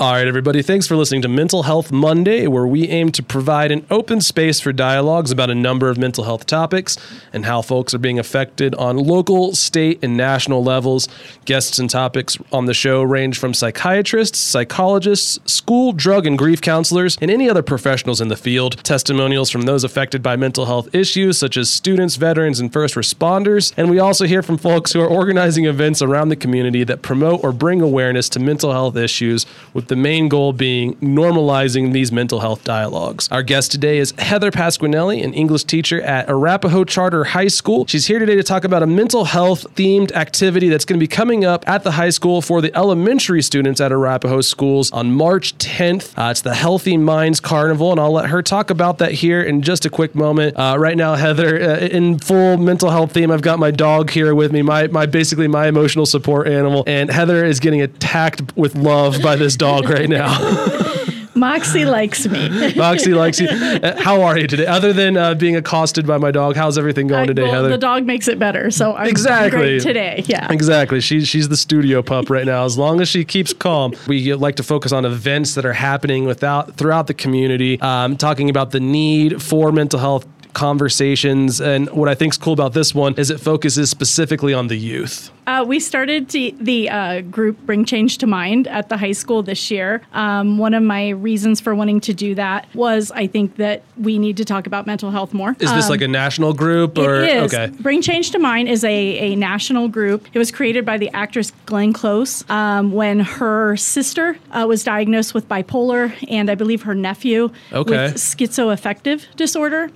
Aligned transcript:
All 0.00 0.14
right, 0.14 0.26
everybody, 0.26 0.62
thanks 0.62 0.86
for 0.86 0.96
listening 0.96 1.20
to 1.20 1.28
Mental 1.28 1.64
Health 1.64 1.92
Monday, 1.92 2.46
where 2.46 2.66
we 2.66 2.88
aim 2.88 3.12
to 3.12 3.22
provide 3.22 3.70
an 3.70 3.84
open 3.90 4.22
space 4.22 4.58
for 4.58 4.72
dialogues 4.72 5.30
about 5.30 5.50
a 5.50 5.54
number 5.54 5.90
of 5.90 5.98
mental 5.98 6.24
health 6.24 6.46
topics 6.46 6.96
and 7.34 7.44
how 7.44 7.60
folks 7.60 7.92
are 7.92 7.98
being 7.98 8.18
affected 8.18 8.74
on 8.76 8.96
local, 8.96 9.54
state, 9.54 9.98
and 10.02 10.16
national 10.16 10.64
levels. 10.64 11.06
Guests 11.44 11.78
and 11.78 11.90
topics 11.90 12.38
on 12.50 12.64
the 12.64 12.72
show 12.72 13.02
range 13.02 13.38
from 13.38 13.52
psychiatrists, 13.52 14.38
psychologists, 14.38 15.38
school, 15.44 15.92
drug, 15.92 16.26
and 16.26 16.38
grief 16.38 16.62
counselors, 16.62 17.18
and 17.20 17.30
any 17.30 17.50
other 17.50 17.62
professionals 17.62 18.22
in 18.22 18.28
the 18.28 18.36
field. 18.36 18.82
Testimonials 18.82 19.50
from 19.50 19.62
those 19.62 19.84
affected 19.84 20.22
by 20.22 20.34
mental 20.34 20.64
health 20.64 20.94
issues, 20.94 21.36
such 21.36 21.58
as 21.58 21.68
students, 21.68 22.16
veterans, 22.16 22.58
and 22.58 22.72
first 22.72 22.94
responders. 22.94 23.74
And 23.76 23.90
we 23.90 23.98
also 23.98 24.24
hear 24.24 24.42
from 24.42 24.56
folks 24.56 24.94
who 24.94 25.02
are 25.02 25.06
organizing 25.06 25.66
events 25.66 26.00
around 26.00 26.30
the 26.30 26.36
community 26.36 26.84
that 26.84 27.02
promote 27.02 27.44
or 27.44 27.52
bring 27.52 27.82
awareness 27.82 28.30
to 28.30 28.40
mental 28.40 28.72
health 28.72 28.96
issues 28.96 29.44
with 29.74 29.89
the 29.90 29.96
main 29.96 30.28
goal 30.28 30.52
being 30.52 30.94
normalizing 30.96 31.92
these 31.92 32.12
mental 32.12 32.38
health 32.38 32.62
dialogues. 32.62 33.28
Our 33.32 33.42
guest 33.42 33.72
today 33.72 33.98
is 33.98 34.12
Heather 34.18 34.52
Pasquinelli, 34.52 35.22
an 35.22 35.34
English 35.34 35.64
teacher 35.64 36.00
at 36.00 36.30
Arapahoe 36.30 36.84
Charter 36.84 37.24
High 37.24 37.48
School. 37.48 37.86
She's 37.88 38.06
here 38.06 38.20
today 38.20 38.36
to 38.36 38.44
talk 38.44 38.62
about 38.62 38.84
a 38.84 38.86
mental 38.86 39.24
health 39.24 39.66
themed 39.74 40.12
activity 40.12 40.68
that's 40.68 40.84
going 40.84 40.98
to 40.98 41.02
be 41.02 41.08
coming 41.08 41.44
up 41.44 41.68
at 41.68 41.82
the 41.82 41.90
high 41.90 42.10
school 42.10 42.40
for 42.40 42.60
the 42.60 42.74
elementary 42.76 43.42
students 43.42 43.80
at 43.80 43.90
Arapahoe 43.90 44.42
schools 44.42 44.92
on 44.92 45.12
March 45.12 45.58
10th. 45.58 46.16
Uh, 46.16 46.30
it's 46.30 46.42
the 46.42 46.54
Healthy 46.54 46.96
Minds 46.96 47.40
Carnival, 47.40 47.90
and 47.90 47.98
I'll 47.98 48.12
let 48.12 48.30
her 48.30 48.42
talk 48.42 48.70
about 48.70 48.98
that 48.98 49.10
here 49.10 49.42
in 49.42 49.60
just 49.60 49.84
a 49.86 49.90
quick 49.90 50.14
moment. 50.14 50.56
Uh, 50.56 50.76
right 50.78 50.96
now, 50.96 51.16
Heather, 51.16 51.60
uh, 51.60 51.78
in 51.78 52.20
full 52.20 52.58
mental 52.58 52.90
health 52.90 53.10
theme, 53.10 53.32
I've 53.32 53.42
got 53.42 53.58
my 53.58 53.72
dog 53.72 54.10
here 54.10 54.36
with 54.36 54.52
me, 54.52 54.62
my, 54.62 54.86
my 54.86 55.06
basically 55.06 55.48
my 55.48 55.66
emotional 55.66 56.06
support 56.06 56.46
animal, 56.46 56.84
and 56.86 57.10
Heather 57.10 57.44
is 57.44 57.58
getting 57.58 57.82
attacked 57.82 58.56
with 58.56 58.76
love 58.76 59.20
by 59.20 59.34
this 59.34 59.56
dog 59.56 59.79
right 59.88 60.08
now. 60.08 60.36
Moxie 61.34 61.86
likes 61.86 62.26
me. 62.28 62.74
Moxie 62.74 63.14
likes 63.14 63.40
you. 63.40 63.48
Uh, 63.80 63.98
How 64.02 64.20
are 64.22 64.36
you 64.36 64.46
today? 64.46 64.66
Other 64.66 64.92
than 64.92 65.16
uh, 65.16 65.34
being 65.34 65.56
accosted 65.56 66.06
by 66.06 66.18
my 66.18 66.30
dog, 66.30 66.54
how's 66.56 66.76
everything 66.76 67.06
going 67.06 67.22
I- 67.22 67.26
today, 67.26 67.42
well, 67.44 67.52
Heather? 67.52 67.68
The 67.70 67.78
dog 67.78 68.04
makes 68.04 68.28
it 68.28 68.38
better, 68.38 68.70
so 68.70 68.94
I'm 68.94 69.06
Exactly. 69.08 69.58
great 69.58 69.82
today. 69.82 70.22
Yeah. 70.26 70.52
Exactly. 70.52 71.00
She's 71.00 71.26
she's 71.28 71.48
the 71.48 71.56
studio 71.56 72.02
pup 72.02 72.28
right 72.28 72.44
now. 72.44 72.64
As 72.64 72.76
long 72.76 73.00
as 73.00 73.08
she 73.08 73.24
keeps 73.24 73.54
calm, 73.54 73.94
we 74.06 74.34
like 74.34 74.56
to 74.56 74.62
focus 74.62 74.92
on 74.92 75.04
events 75.06 75.54
that 75.54 75.64
are 75.64 75.72
happening 75.72 76.26
without 76.26 76.74
throughout 76.74 77.06
the 77.06 77.14
community, 77.14 77.80
um, 77.80 78.16
talking 78.18 78.50
about 78.50 78.72
the 78.72 78.80
need 78.80 79.40
for 79.42 79.72
mental 79.72 79.98
health 80.00 80.26
conversations. 80.54 81.60
And 81.60 81.88
what 81.90 82.08
I 82.08 82.14
think 82.14 82.32
is 82.34 82.38
cool 82.38 82.52
about 82.52 82.72
this 82.72 82.94
one 82.94 83.14
is 83.16 83.30
it 83.30 83.40
focuses 83.40 83.90
specifically 83.90 84.52
on 84.54 84.68
the 84.68 84.76
youth. 84.76 85.30
Uh, 85.46 85.64
we 85.66 85.80
started 85.80 86.28
to, 86.28 86.52
the 86.60 86.88
uh, 86.88 87.20
group 87.22 87.58
Bring 87.66 87.84
Change 87.84 88.18
to 88.18 88.26
Mind 88.26 88.68
at 88.68 88.88
the 88.88 88.96
high 88.96 89.10
school 89.12 89.42
this 89.42 89.70
year. 89.70 90.00
Um, 90.12 90.58
one 90.58 90.74
of 90.74 90.82
my 90.82 91.08
reasons 91.10 91.60
for 91.60 91.74
wanting 91.74 92.00
to 92.02 92.14
do 92.14 92.34
that 92.36 92.72
was 92.74 93.10
I 93.10 93.26
think 93.26 93.56
that 93.56 93.82
we 93.96 94.18
need 94.18 94.36
to 94.36 94.44
talk 94.44 94.66
about 94.68 94.86
mental 94.86 95.10
health 95.10 95.34
more. 95.34 95.56
Is 95.58 95.72
this 95.72 95.90
like 95.90 96.02
a 96.02 96.08
national 96.08 96.52
group 96.52 96.96
or 96.98 97.16
Um, 97.16 97.24
It 97.24 97.42
is. 97.44 97.54
okay? 97.54 97.72
Bring 97.80 98.00
Change 98.00 98.30
to 98.30 98.38
Mind 98.38 98.68
is 98.68 98.84
a, 98.84 98.88
a 99.32 99.34
national 99.34 99.88
group. 99.88 100.28
It 100.32 100.38
was 100.38 100.52
created 100.52 100.84
by 100.84 100.98
the 100.98 101.10
actress 101.10 101.52
Glenn 101.66 101.92
Close 101.92 102.48
um, 102.48 102.92
when 102.92 103.18
her 103.20 103.76
sister 103.76 104.36
uh, 104.52 104.66
was 104.68 104.84
diagnosed 104.84 105.34
with 105.34 105.48
bipolar 105.48 106.12
and 106.30 106.48
I 106.48 106.54
believe 106.54 106.82
her 106.82 106.94
nephew 106.94 107.50
Okay. 107.72 107.90
with 107.90 108.14
schizoaffective 108.16 109.24
disorder. 109.36 109.90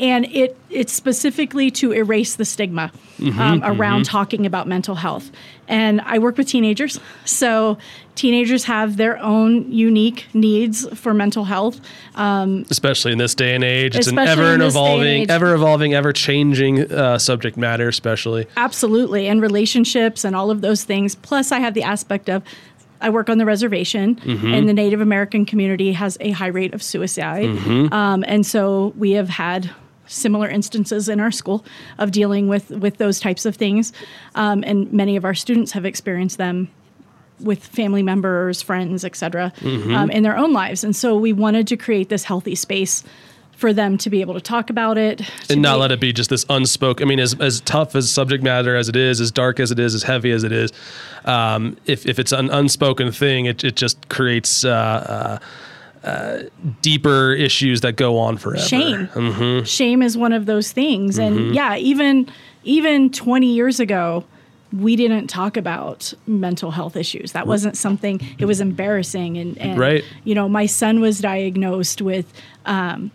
And 0.00 0.24
it 0.26 0.56
it's 0.70 0.92
specifically 0.92 1.70
to 1.72 1.92
erase 1.92 2.36
the 2.36 2.44
stigma 2.44 2.90
Mm-hmm, 3.20 3.38
um, 3.38 3.62
around 3.62 4.06
talking 4.06 4.46
about 4.46 4.66
mental 4.66 4.94
health. 4.94 5.30
And 5.68 6.00
I 6.00 6.18
work 6.18 6.38
with 6.38 6.48
teenagers, 6.48 6.98
so 7.26 7.76
teenagers 8.14 8.64
have 8.64 8.96
their 8.96 9.18
own 9.18 9.70
unique 9.70 10.26
needs 10.32 10.88
for 10.98 11.12
mental 11.12 11.44
health. 11.44 11.80
Especially 12.70 13.12
in 13.12 13.18
this 13.18 13.34
day 13.34 13.54
and 13.54 13.62
age, 13.62 13.94
it's 13.94 14.06
an 14.06 14.18
ever 14.18 14.54
and 14.54 14.62
evolving, 14.62 15.28
ever 15.28 15.54
evolving, 15.54 15.92
ever 15.92 16.14
changing 16.14 16.90
uh, 16.90 17.18
subject 17.18 17.58
matter. 17.58 17.88
Especially, 17.88 18.46
Absolutely. 18.56 19.28
And 19.28 19.42
relationships 19.42 20.24
and 20.24 20.34
all 20.34 20.50
of 20.50 20.62
those 20.62 20.84
things. 20.84 21.14
Plus, 21.14 21.52
I 21.52 21.58
have 21.58 21.74
the 21.74 21.82
aspect 21.82 22.30
of 22.30 22.42
I 23.02 23.10
work 23.10 23.28
on 23.28 23.36
the 23.36 23.46
reservation, 23.46 24.18
and 24.24 24.68
the 24.68 24.74
Native 24.74 25.00
American 25.02 25.44
community 25.44 25.92
has 25.92 26.16
a 26.20 26.30
high 26.30 26.46
rate 26.48 26.72
of 26.72 26.82
suicide. 26.82 27.46
Um, 27.92 28.24
and 28.26 28.46
so 28.46 28.94
we 28.96 29.12
have 29.12 29.28
had 29.28 29.70
similar 30.10 30.48
instances 30.48 31.08
in 31.08 31.20
our 31.20 31.30
school 31.30 31.64
of 31.98 32.10
dealing 32.10 32.48
with, 32.48 32.70
with 32.70 32.98
those 32.98 33.20
types 33.20 33.46
of 33.46 33.56
things. 33.56 33.92
Um, 34.34 34.64
and 34.66 34.92
many 34.92 35.16
of 35.16 35.24
our 35.24 35.34
students 35.34 35.72
have 35.72 35.84
experienced 35.84 36.38
them 36.38 36.70
with 37.40 37.64
family 37.64 38.02
members, 38.02 38.60
friends, 38.60 39.04
etc., 39.04 39.52
um, 39.62 40.10
in 40.10 40.22
their 40.22 40.36
own 40.36 40.52
lives. 40.52 40.84
And 40.84 40.94
so 40.94 41.16
we 41.16 41.32
wanted 41.32 41.66
to 41.68 41.76
create 41.76 42.10
this 42.10 42.24
healthy 42.24 42.54
space 42.54 43.02
for 43.60 43.72
them 43.74 43.98
to 43.98 44.08
be 44.08 44.22
able 44.22 44.32
to 44.34 44.40
talk 44.40 44.70
about 44.70 44.96
it. 44.96 45.20
and 45.50 45.60
not 45.60 45.76
be- 45.76 45.80
let 45.80 45.92
it 45.92 46.00
be 46.00 46.12
just 46.12 46.30
this 46.30 46.46
unspoken. 46.48 47.06
I 47.06 47.08
mean, 47.08 47.20
as, 47.20 47.38
as 47.40 47.60
tough 47.60 47.94
as 47.94 48.10
subject 48.10 48.42
matter 48.42 48.74
as 48.74 48.88
it 48.88 48.96
is, 48.96 49.20
as 49.20 49.30
dark 49.30 49.60
as 49.60 49.70
it 49.70 49.78
is, 49.78 49.94
as 49.94 50.02
heavy 50.02 50.30
as 50.30 50.44
it 50.44 50.52
is, 50.52 50.72
um, 51.26 51.76
if, 51.84 52.06
if 52.06 52.18
it's 52.18 52.32
an 52.32 52.48
unspoken 52.50 53.12
thing, 53.12 53.44
it, 53.44 53.62
it 53.62 53.76
just 53.76 54.08
creates 54.08 54.64
uh, 54.64 54.70
uh, 54.70 55.38
uh, 56.04 56.44
deeper 56.82 57.32
issues 57.32 57.82
that 57.82 57.96
go 57.96 58.18
on 58.18 58.36
forever. 58.38 58.62
shame. 58.64 59.64
Shame 59.64 60.02
is 60.02 60.16
one 60.16 60.32
of 60.32 60.46
those 60.46 60.72
things. 60.72 61.18
And 61.18 61.54
yeah 61.54 61.76
even 61.76 62.28
even 62.64 63.10
20 63.10 63.46
years 63.52 63.80
ago 63.80 64.24
we 64.72 64.94
didn't 64.94 65.26
talk 65.26 65.56
about 65.56 66.14
mental 66.28 66.70
health 66.70 66.94
issues. 66.96 67.32
That 67.32 67.46
wasn't 67.48 67.76
something 67.76 68.20
it 68.38 68.44
was 68.44 68.60
embarrassing. 68.60 69.36
And, 69.36 69.58
and 69.58 69.78
Right. 69.78 70.04
you 70.24 70.34
know 70.34 70.48
my 70.48 70.66
son 70.66 71.00
was 71.00 71.18
diagnosed 71.20 72.00
with 72.00 72.32
um, 72.66 73.10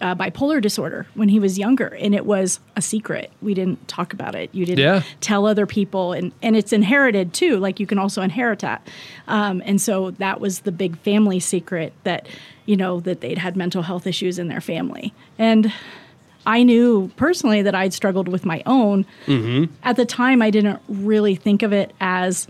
uh, 0.00 0.14
bipolar 0.14 0.60
disorder 0.60 1.06
when 1.14 1.28
he 1.28 1.40
was 1.40 1.58
younger 1.58 1.88
and 2.00 2.14
it 2.14 2.24
was 2.26 2.60
a 2.76 2.82
secret. 2.82 3.30
We 3.42 3.54
didn't 3.54 3.88
talk 3.88 4.12
about 4.12 4.34
it. 4.34 4.48
You 4.52 4.64
didn't 4.64 4.78
Yeah. 4.84 5.02
tell 5.20 5.46
other 5.46 5.66
people 5.66 6.12
and, 6.12 6.32
and 6.42 6.56
it's 6.56 6.72
inherited 6.72 7.32
too. 7.32 7.56
Like 7.58 7.80
you 7.80 7.86
can 7.86 7.98
also 7.98 8.22
inherit 8.22 8.60
that. 8.60 8.86
Um, 9.26 9.62
and 9.64 9.80
so 9.80 10.12
that 10.12 10.40
was 10.40 10.60
the 10.60 10.72
big 10.72 10.96
family 10.98 11.40
secret 11.40 11.92
that 12.04 12.28
you 12.66 12.76
know 12.76 13.00
that 13.00 13.20
they'd 13.22 13.38
had 13.38 13.56
mental 13.56 13.82
health 13.82 14.06
issues 14.06 14.38
in 14.38 14.48
their 14.48 14.60
family. 14.60 15.12
And 15.38 15.72
i 16.46 16.62
knew 16.62 17.10
personally 17.16 17.60
that 17.62 17.74
i'd 17.74 17.92
struggled 17.92 18.28
with 18.28 18.44
my 18.46 18.62
own. 18.64 19.04
At 19.82 19.96
the 19.96 20.04
time 20.06 20.40
i 20.40 20.50
didn't 20.50 20.80
really 20.88 21.34
think 21.34 21.62
of 21.62 21.72
it 21.72 21.92
as 22.00 22.46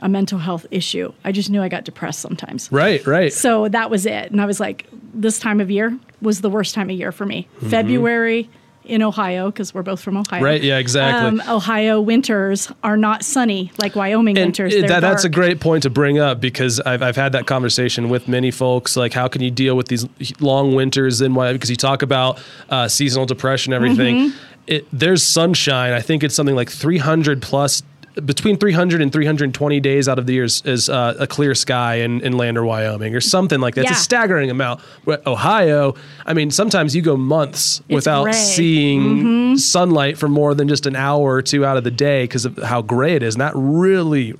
a 0.00 0.08
mental 0.08 0.38
health 0.38 0.66
issue. 0.70 1.12
I 1.24 1.32
just 1.32 1.48
knew 1.50 1.62
i 1.62 1.68
got 1.68 1.84
depressed 1.84 2.20
sometimes. 2.20 2.70
Right, 2.70 3.04
right. 3.06 3.32
so 3.32 3.68
that 3.68 3.90
was 3.90 4.04
it. 4.06 4.30
And 4.30 4.40
I 4.40 4.44
was 4.44 4.60
like, 4.60 4.86
this 5.14 5.38
time 5.38 5.60
of 5.60 5.70
year 5.70 5.96
was 6.24 6.40
the 6.40 6.50
worst 6.50 6.74
time 6.74 6.90
of 6.90 6.96
year 6.96 7.12
for 7.12 7.26
me. 7.26 7.46
February 7.68 8.48
in 8.84 9.02
Ohio, 9.02 9.50
because 9.50 9.72
we're 9.72 9.82
both 9.82 10.00
from 10.00 10.16
Ohio. 10.16 10.38
Mm-hmm. 10.38 10.44
Right, 10.44 10.62
yeah, 10.62 10.78
exactly. 10.78 11.40
Um, 11.40 11.48
Ohio 11.48 12.00
winters 12.00 12.70
are 12.82 12.96
not 12.96 13.24
sunny 13.24 13.72
like 13.78 13.96
Wyoming 13.96 14.36
And 14.36 14.46
winters. 14.46 14.74
that, 14.74 15.00
that's 15.00 15.24
a 15.24 15.28
great 15.28 15.60
point 15.60 15.84
to 15.84 15.90
bring 15.90 16.18
up 16.18 16.40
because 16.40 16.80
I've, 16.80 17.02
I've 17.02 17.16
had 17.16 17.32
that 17.32 17.46
conversation 17.46 18.10
with 18.10 18.28
many 18.28 18.50
folks. 18.50 18.96
Like, 18.96 19.12
how 19.12 19.28
can 19.28 19.42
you 19.42 19.50
deal 19.50 19.76
with 19.76 19.88
these 19.88 20.06
long 20.40 20.74
winters 20.74 21.20
and 21.20 21.34
why? 21.34 21.52
Because 21.52 21.70
you 21.70 21.76
talk 21.76 22.02
about 22.02 22.38
uh, 22.68 22.88
seasonal 22.88 23.26
depression, 23.26 23.72
and 23.72 23.82
everything. 23.82 24.16
Mm-hmm. 24.16 24.38
It, 24.66 24.86
there's 24.92 25.22
sunshine. 25.22 25.92
I 25.92 26.00
think 26.00 26.22
it's 26.22 26.34
something 26.34 26.54
like 26.56 26.70
300 26.70 27.42
plus. 27.42 27.82
Between 28.24 28.56
300 28.58 29.00
and 29.02 29.12
320 29.12 29.80
days 29.80 30.08
out 30.08 30.18
of 30.18 30.26
the 30.26 30.34
year 30.34 30.44
is, 30.44 30.62
is 30.64 30.88
uh, 30.88 31.16
a 31.18 31.26
clear 31.26 31.54
sky 31.54 31.96
in, 31.96 32.20
in 32.20 32.36
Lander, 32.36 32.64
Wyoming, 32.64 33.14
or 33.14 33.20
something 33.20 33.58
like 33.60 33.74
that. 33.74 33.86
It's 33.86 33.92
a 33.92 34.02
staggering 34.02 34.50
amount. 34.50 34.80
But 35.04 35.26
Ohio, 35.26 35.94
I 36.24 36.32
mean, 36.34 36.50
sometimes 36.52 36.94
you 36.94 37.02
go 37.02 37.16
months 37.16 37.82
without 37.88 38.24
gray. 38.24 38.32
Mm-hmm. 38.32 38.54
seeing 38.56 39.58
sunlight 39.58 40.16
for 40.18 40.28
more 40.28 40.54
than 40.54 40.68
just 40.68 40.86
an 40.86 40.94
hour 40.96 41.34
or 41.34 41.42
two 41.42 41.64
out 41.64 41.76
of 41.76 41.84
the 41.84 41.90
day 41.90 42.24
because 42.24 42.44
of 42.44 42.56
how 42.58 42.82
gray 42.82 43.14
it 43.16 43.22
is. 43.22 43.34
And 43.34 43.40
that 43.40 43.52
really, 43.56 44.34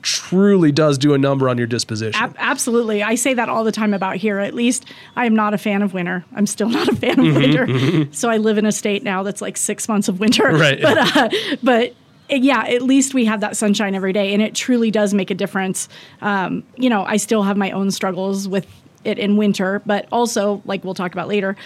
truly 0.00 0.72
does 0.72 0.96
do 0.96 1.12
a 1.12 1.18
number 1.18 1.48
on 1.48 1.58
your 1.58 1.66
disposition. 1.66 2.22
Ab- 2.22 2.34
absolutely. 2.38 3.02
I 3.02 3.14
say 3.16 3.34
that 3.34 3.48
all 3.50 3.64
the 3.64 3.72
time 3.72 3.92
about 3.92 4.16
here. 4.16 4.38
At 4.38 4.54
least 4.54 4.86
I 5.16 5.26
am 5.26 5.34
not 5.34 5.52
a 5.52 5.58
fan 5.58 5.82
of 5.82 5.92
winter. 5.92 6.24
I'm 6.34 6.46
still 6.46 6.68
not 6.78 6.88
a 6.88 6.96
fan 6.96 7.16
Mm-hmm, 7.16 7.36
of 7.36 7.36
winter. 7.36 8.08
So 8.14 8.30
I 8.30 8.38
live 8.38 8.58
in 8.58 8.64
a 8.64 8.72
state 8.72 9.02
now 9.02 9.22
that's 9.22 9.42
like 9.42 9.56
six 9.58 9.86
months 9.88 10.08
of 10.08 10.18
winter. 10.20 10.44
Right. 10.50 10.80
But, 10.88 11.16
uh, 11.16 11.28
but 11.62 11.94
yeah, 12.28 12.64
at 12.66 12.82
least 12.82 13.14
we 13.14 13.24
have 13.24 13.40
that 13.40 13.56
sunshine 13.56 13.94
every 13.94 14.12
day. 14.12 14.32
And 14.34 14.42
it 14.42 14.54
truly 14.54 14.90
does 14.90 15.14
make 15.14 15.30
a 15.30 15.34
difference. 15.34 15.88
Um, 16.20 16.62
you 16.76 16.90
know, 16.90 17.04
I 17.04 17.16
still 17.16 17.42
have 17.42 17.56
my 17.56 17.70
own 17.70 17.90
struggles 17.90 18.46
with 18.48 18.66
it 19.04 19.18
in 19.18 19.36
winter, 19.36 19.82
but 19.86 20.06
also, 20.12 20.62
like 20.64 20.84
we'll 20.84 20.94
talk 20.94 21.12
about 21.12 21.28
later, 21.28 21.56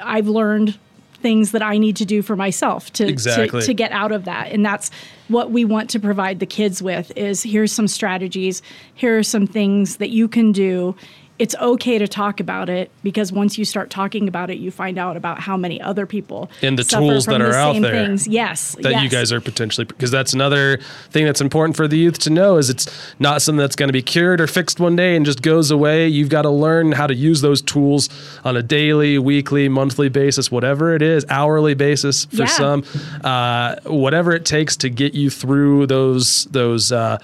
I've 0.00 0.28
learned 0.28 0.78
things 1.20 1.50
that 1.50 1.62
I 1.62 1.78
need 1.78 1.96
to 1.96 2.04
do 2.04 2.22
for 2.22 2.36
myself 2.36 2.92
to, 2.92 3.06
Exactly. 3.06 3.60
to, 3.60 3.66
to 3.66 3.74
get 3.74 3.90
out 3.90 4.12
of 4.12 4.24
that. 4.26 4.52
And 4.52 4.64
that's 4.64 4.90
what 5.26 5.50
we 5.50 5.64
want 5.64 5.90
to 5.90 6.00
provide 6.00 6.38
the 6.38 6.46
kids 6.46 6.80
with 6.80 7.10
is 7.16 7.42
here's 7.42 7.72
some 7.72 7.88
strategies, 7.88 8.62
here 8.94 9.18
are 9.18 9.24
some 9.24 9.46
things 9.46 9.96
that 9.96 10.10
you 10.10 10.28
can 10.28 10.52
do 10.52 10.94
it's 11.38 11.54
okay 11.56 11.98
to 11.98 12.08
talk 12.08 12.40
about 12.40 12.68
it 12.68 12.90
because 13.02 13.32
once 13.32 13.56
you 13.58 13.64
start 13.64 13.90
talking 13.90 14.26
about 14.26 14.50
it, 14.50 14.58
you 14.58 14.70
find 14.70 14.98
out 14.98 15.16
about 15.16 15.38
how 15.40 15.56
many 15.56 15.80
other 15.80 16.04
people 16.06 16.50
And 16.62 16.78
the 16.78 16.84
tools 16.84 17.26
that 17.26 17.38
the 17.38 17.44
are 17.50 17.52
out 17.54 17.74
same 17.74 17.82
there 17.82 17.92
Things. 18.06 18.26
Yes, 18.26 18.74
that 18.80 19.02
you 19.02 19.08
guys 19.08 19.30
are 19.32 19.40
potentially 19.40 19.84
because 19.84 20.10
that's 20.10 20.32
another 20.32 20.78
thing 21.10 21.24
that's 21.24 21.40
important 21.40 21.76
for 21.76 21.86
the 21.86 21.96
youth 21.96 22.18
to 22.20 22.30
know 22.30 22.56
is 22.56 22.68
it's 22.70 22.88
not 23.18 23.40
something 23.42 23.58
that's 23.58 23.76
going 23.76 23.88
to 23.88 23.92
be 23.92 24.02
cured 24.02 24.40
or 24.40 24.46
fixed 24.46 24.80
one 24.80 24.96
day 24.96 25.14
and 25.16 25.24
just 25.24 25.42
goes 25.42 25.70
away 25.70 26.08
you've 26.08 26.28
got 26.28 26.42
to 26.42 26.50
learn 26.50 26.92
how 26.92 27.06
to 27.06 27.14
use 27.14 27.40
those 27.40 27.62
tools 27.62 28.08
on 28.44 28.56
a 28.56 28.62
daily 28.62 29.18
weekly 29.18 29.68
monthly 29.68 30.08
basis 30.08 30.50
whatever 30.50 30.94
it 30.94 31.02
is 31.02 31.24
hourly 31.28 31.74
basis 31.74 32.24
for 32.26 32.36
Yeah. 32.38 32.46
some 32.46 32.84
uh, 33.24 33.76
whatever 33.84 34.32
it 34.32 34.44
takes 34.44 34.76
to 34.78 34.88
get 34.90 35.14
you 35.14 35.30
through 35.30 35.86
those 35.86 36.46
those 36.46 36.90
uh, 36.92 37.18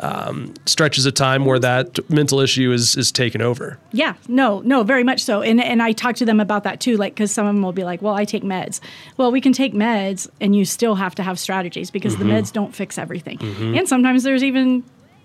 um, 0.00 0.52
stretches 0.66 1.06
of 1.06 1.14
time 1.14 1.44
where 1.44 1.58
that 1.58 1.98
mental 2.10 2.40
issue 2.40 2.72
is 2.72 2.96
is 2.96 3.12
taken 3.12 3.40
over 3.40 3.78
Yeah, 3.92 4.14
no, 4.28 4.60
no, 4.60 4.82
very 4.82 5.04
much 5.04 5.22
so. 5.22 5.40
And 5.42 5.62
and 5.62 5.82
I 5.82 5.92
talk 5.92 6.16
to 6.16 6.24
them 6.24 6.40
about 6.40 6.64
that 6.64 6.80
too, 6.80 6.96
like 6.96 7.14
because 7.14 7.30
some 7.30 7.46
of 7.46 7.54
them 7.54 7.62
will 7.62 7.72
be 7.72 7.84
like, 7.84 8.02
"Well, 8.02 8.14
I 8.14 8.24
take 8.24 8.42
meds." 8.42 8.80
Well, 9.16 9.30
we 9.30 9.40
can 9.40 9.52
take 9.52 9.72
meds, 9.72 10.28
and 10.40 10.54
you 10.56 10.64
still 10.64 10.96
have 10.96 11.14
to 11.16 11.22
have 11.22 11.38
strategies 11.38 11.90
because 11.90 12.14
Mm-hmm. 12.16 12.28
the 12.28 12.34
meds 12.34 12.52
don't 12.52 12.74
fix 12.74 12.98
everything. 12.98 13.38
And 13.76 13.88
sometimes 13.88 14.22
there's 14.24 14.42
even 14.44 14.82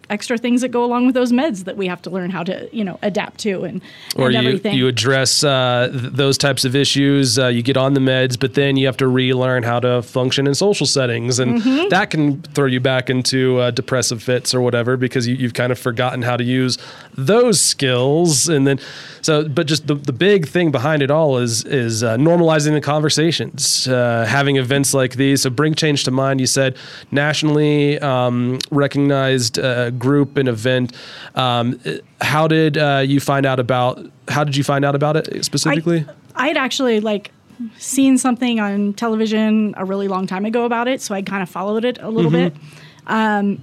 extra 0.09 0.37
things 0.37 0.61
that 0.61 0.69
go 0.69 0.83
along 0.83 1.05
with 1.05 1.15
those 1.15 1.31
meds 1.31 1.65
that 1.65 1.77
we 1.77 1.87
have 1.87 2.01
to 2.01 2.09
learn 2.09 2.29
how 2.29 2.43
to, 2.43 2.67
you 2.75 2.83
know, 2.83 2.97
adapt 3.01 3.39
to 3.41 3.63
and, 3.63 3.81
or 4.15 4.25
and 4.27 4.33
you, 4.33 4.39
everything. 4.39 4.75
you 4.75 4.87
address 4.87 5.43
uh, 5.43 5.89
th- 5.91 6.13
those 6.13 6.37
types 6.37 6.65
of 6.65 6.75
issues 6.75 7.37
uh, 7.37 7.47
you 7.47 7.61
get 7.61 7.77
on 7.77 7.93
the 7.93 7.99
meds 7.99 8.39
but 8.39 8.53
then 8.55 8.75
you 8.77 8.85
have 8.85 8.97
to 8.97 9.07
relearn 9.07 9.63
how 9.63 9.79
to 9.79 10.01
function 10.01 10.47
in 10.47 10.55
social 10.55 10.85
settings 10.85 11.37
and 11.39 11.49
Mm-hmm. 11.59 11.89
that 11.89 12.09
can 12.09 12.41
throw 12.41 12.65
you 12.67 12.79
back 12.79 13.09
into 13.09 13.57
uh, 13.57 13.71
depressive 13.71 14.21
fits 14.23 14.53
or 14.53 14.61
whatever 14.61 14.95
because 14.97 15.27
you, 15.27 15.35
you've 15.35 15.53
kind 15.53 15.71
of 15.71 15.79
forgotten 15.79 16.21
how 16.21 16.37
to 16.37 16.43
use 16.43 16.77
those 17.15 17.59
skills 17.59 18.47
and 18.47 18.65
then 18.67 18.79
so 19.21 19.47
but 19.49 19.67
just 19.67 19.87
the, 19.87 19.95
the 19.95 20.13
big 20.13 20.47
thing 20.47 20.71
behind 20.71 21.01
it 21.01 21.11
all 21.11 21.37
is 21.37 21.63
is 21.65 22.03
uh, 22.03 22.15
normalizing 22.17 22.71
the 22.73 22.81
conversations 22.81 23.87
uh, 23.87 24.25
having 24.29 24.55
events 24.57 24.93
like 24.93 25.13
these 25.15 25.41
so 25.41 25.49
bring 25.49 25.73
change 25.73 26.03
to 26.05 26.11
mind 26.11 26.39
you 26.39 26.47
said 26.47 26.77
nationally 27.11 27.99
um, 27.99 28.57
recognized 28.71 29.59
uh, 29.59 29.89
group 29.99 30.37
and 30.37 30.47
event 30.47 30.93
um, 31.35 31.79
how 32.21 32.47
did 32.47 32.77
uh, 32.77 33.03
you 33.05 33.19
find 33.19 33.45
out 33.45 33.59
about 33.59 33.99
how 34.29 34.43
did 34.43 34.55
you 34.55 34.63
find 34.63 34.83
out 34.85 34.95
about 34.95 35.15
it 35.17 35.43
specifically 35.45 36.05
I 36.35 36.47
had 36.47 36.57
actually 36.57 37.01
like 37.01 37.31
seen 37.77 38.17
something 38.17 38.59
on 38.61 38.93
television 38.93 39.73
a 39.75 39.83
really 39.83 40.07
long 40.07 40.25
time 40.27 40.45
ago 40.45 40.63
about 40.63 40.87
it, 40.87 41.01
so 41.01 41.13
I 41.13 41.21
kind 41.21 41.43
of 41.43 41.49
followed 41.49 41.83
it 41.83 41.97
a 42.01 42.09
little 42.09 42.31
Mm-hmm. 42.31 42.55
bit. 42.55 42.73
Um, 43.07 43.61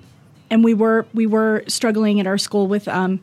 and 0.51 0.63
we 0.63 0.75
were 0.75 1.07
we 1.15 1.25
were 1.27 1.65
struggling 1.67 2.21
at 2.21 2.27
our 2.27 2.37
school 2.37 2.67
with 2.67 2.87
um, 2.89 3.21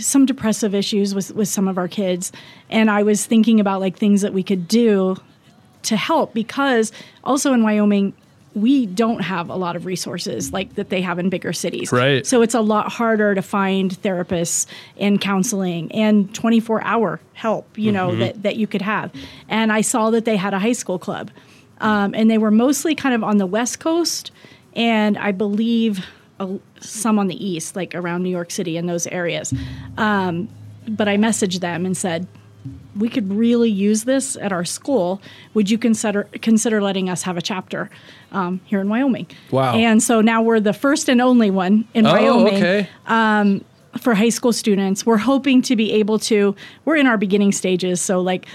some 0.00 0.26
depressive 0.26 0.74
issues 0.74 1.14
with 1.14 1.32
with 1.32 1.46
some 1.46 1.68
of 1.68 1.78
our 1.78 1.86
kids, 1.86 2.32
and 2.68 2.90
I 2.90 3.04
was 3.04 3.24
thinking 3.26 3.60
about 3.60 3.80
like 3.80 3.96
things 3.96 4.22
that 4.22 4.32
we 4.32 4.42
could 4.42 4.66
do 4.66 5.16
to 5.82 5.96
help 5.96 6.34
because 6.34 6.90
also 7.22 7.52
in 7.52 7.62
Wyoming 7.62 8.12
we 8.54 8.86
don't 8.86 9.20
have 9.20 9.50
a 9.50 9.56
lot 9.56 9.76
of 9.76 9.86
resources 9.86 10.52
like 10.52 10.74
that 10.74 10.88
they 10.88 11.00
have 11.02 11.18
in 11.18 11.28
bigger 11.28 11.52
cities. 11.52 11.92
Right. 11.92 12.26
So 12.26 12.42
it's 12.42 12.54
a 12.54 12.60
lot 12.60 12.90
harder 12.90 13.34
to 13.34 13.42
find 13.42 13.90
therapists 14.02 14.66
and 14.96 15.20
counseling 15.20 15.92
and 15.92 16.34
24 16.34 16.82
hour 16.82 17.20
help, 17.34 17.78
you 17.78 17.92
know, 17.92 18.16
that, 18.16 18.42
that 18.42 18.56
you 18.56 18.66
could 18.66 18.82
have. 18.82 19.12
And 19.48 19.72
I 19.72 19.82
saw 19.82 20.10
that 20.10 20.24
they 20.24 20.36
had 20.36 20.54
a 20.54 20.58
high 20.58 20.72
school 20.72 20.98
club. 20.98 21.30
Um, 21.80 22.12
and 22.14 22.28
they 22.28 22.38
were 22.38 22.50
mostly 22.50 22.96
kind 22.96 23.14
of 23.14 23.22
on 23.22 23.36
the 23.36 23.46
West 23.46 23.78
Coast 23.78 24.32
and 24.74 25.16
I 25.16 25.32
believe 25.32 26.04
a, 26.40 26.58
some 26.80 27.18
on 27.18 27.26
the 27.26 27.44
East, 27.44 27.76
like 27.76 27.94
around 27.94 28.22
New 28.22 28.30
York 28.30 28.50
City 28.50 28.76
and 28.76 28.88
those 28.88 29.06
areas. 29.08 29.52
Um, 29.96 30.48
but 30.88 31.08
I 31.08 31.16
messaged 31.16 31.60
them 31.60 31.84
and 31.84 31.96
said, 31.96 32.26
we 32.96 33.08
could 33.08 33.32
really 33.32 33.70
use 33.70 34.04
this 34.04 34.36
at 34.36 34.52
our 34.52 34.64
school. 34.64 35.22
Would 35.54 35.70
you 35.70 35.78
consider 35.78 36.24
consider 36.42 36.82
letting 36.82 37.08
us 37.08 37.22
have 37.22 37.36
a 37.36 37.42
chapter 37.42 37.90
um, 38.32 38.60
here 38.64 38.80
in 38.80 38.88
Wyoming? 38.88 39.26
Wow. 39.50 39.74
And 39.74 40.02
so 40.02 40.20
now 40.20 40.42
we're 40.42 40.60
the 40.60 40.72
first 40.72 41.08
and 41.08 41.20
only 41.20 41.50
one 41.50 41.86
in 41.94 42.06
oh 42.06 42.12
Wyoming 42.12 42.54
okay 42.56 42.88
for 43.98 44.14
high 44.14 44.28
school 44.28 44.52
students. 44.52 45.06
We're 45.06 45.16
hoping 45.18 45.62
to 45.62 45.76
be 45.76 45.92
able 45.92 46.18
to. 46.20 46.54
We're 46.84 46.96
in 46.96 47.06
our 47.06 47.16
beginning 47.16 47.52
stages, 47.52 48.00
so 48.00 48.20
like 48.20 48.46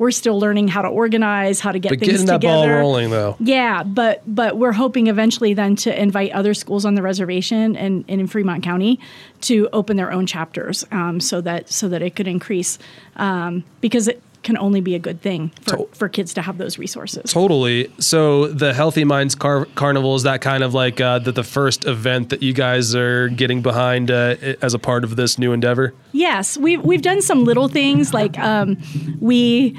we're 0.00 0.10
still 0.10 0.40
learning 0.40 0.66
how 0.66 0.80
to 0.80 0.88
organize, 0.88 1.60
how 1.60 1.70
to 1.72 1.78
get 1.78 1.90
but 1.90 1.98
things 2.00 2.10
getting 2.12 2.26
that 2.26 2.40
together. 2.40 2.68
ball 2.72 2.78
rolling 2.80 3.10
though 3.10 3.36
Yeah, 3.38 3.82
but 3.84 4.22
but 4.26 4.56
we're 4.56 4.72
hoping 4.72 5.06
eventually 5.08 5.52
then 5.54 5.76
to 5.76 5.90
invite 6.02 6.32
other 6.32 6.54
schools 6.54 6.84
on 6.86 6.94
the 6.94 7.02
reservation 7.02 7.76
and, 7.76 8.04
and 8.08 8.20
in 8.22 8.26
Fremont 8.26 8.62
County 8.64 8.98
to 9.42 9.68
open 9.72 9.96
their 9.98 10.10
own 10.10 10.26
chapters, 10.26 10.84
um, 10.90 11.20
so 11.20 11.40
that 11.42 11.70
so 11.70 11.88
that 11.88 12.00
it 12.02 12.16
could 12.16 12.26
increase 12.26 12.78
um, 13.16 13.62
because 13.80 14.08
it 14.08 14.22
can 14.42 14.56
only 14.56 14.80
be 14.80 14.94
a 14.94 14.98
good 14.98 15.20
thing 15.20 15.50
for, 15.60 15.76
To- 15.76 15.88
for 15.92 16.08
kids 16.08 16.32
to 16.32 16.40
have 16.40 16.56
those 16.56 16.78
resources. 16.78 17.30
Totally. 17.30 17.92
So 17.98 18.46
the 18.46 18.72
Healthy 18.72 19.04
Minds 19.04 19.34
Car- 19.34 19.66
Carnival 19.74 20.14
is 20.14 20.22
that 20.22 20.40
kind 20.40 20.64
of 20.64 20.72
like 20.72 20.98
uh, 20.98 21.18
the, 21.18 21.30
the 21.32 21.44
first 21.44 21.84
event 21.84 22.30
that 22.30 22.42
you 22.42 22.54
guys 22.54 22.94
are 22.94 23.28
getting 23.28 23.60
behind 23.60 24.10
uh, 24.10 24.36
as 24.62 24.72
a 24.72 24.78
part 24.78 25.04
of 25.04 25.16
this 25.16 25.38
new 25.38 25.52
endeavor. 25.52 25.92
Yes, 26.12 26.56
we've 26.56 26.82
we've 26.82 27.02
done 27.02 27.20
some 27.20 27.44
little 27.44 27.68
things 27.68 28.14
like 28.14 28.38
um, 28.38 28.78
we 29.20 29.76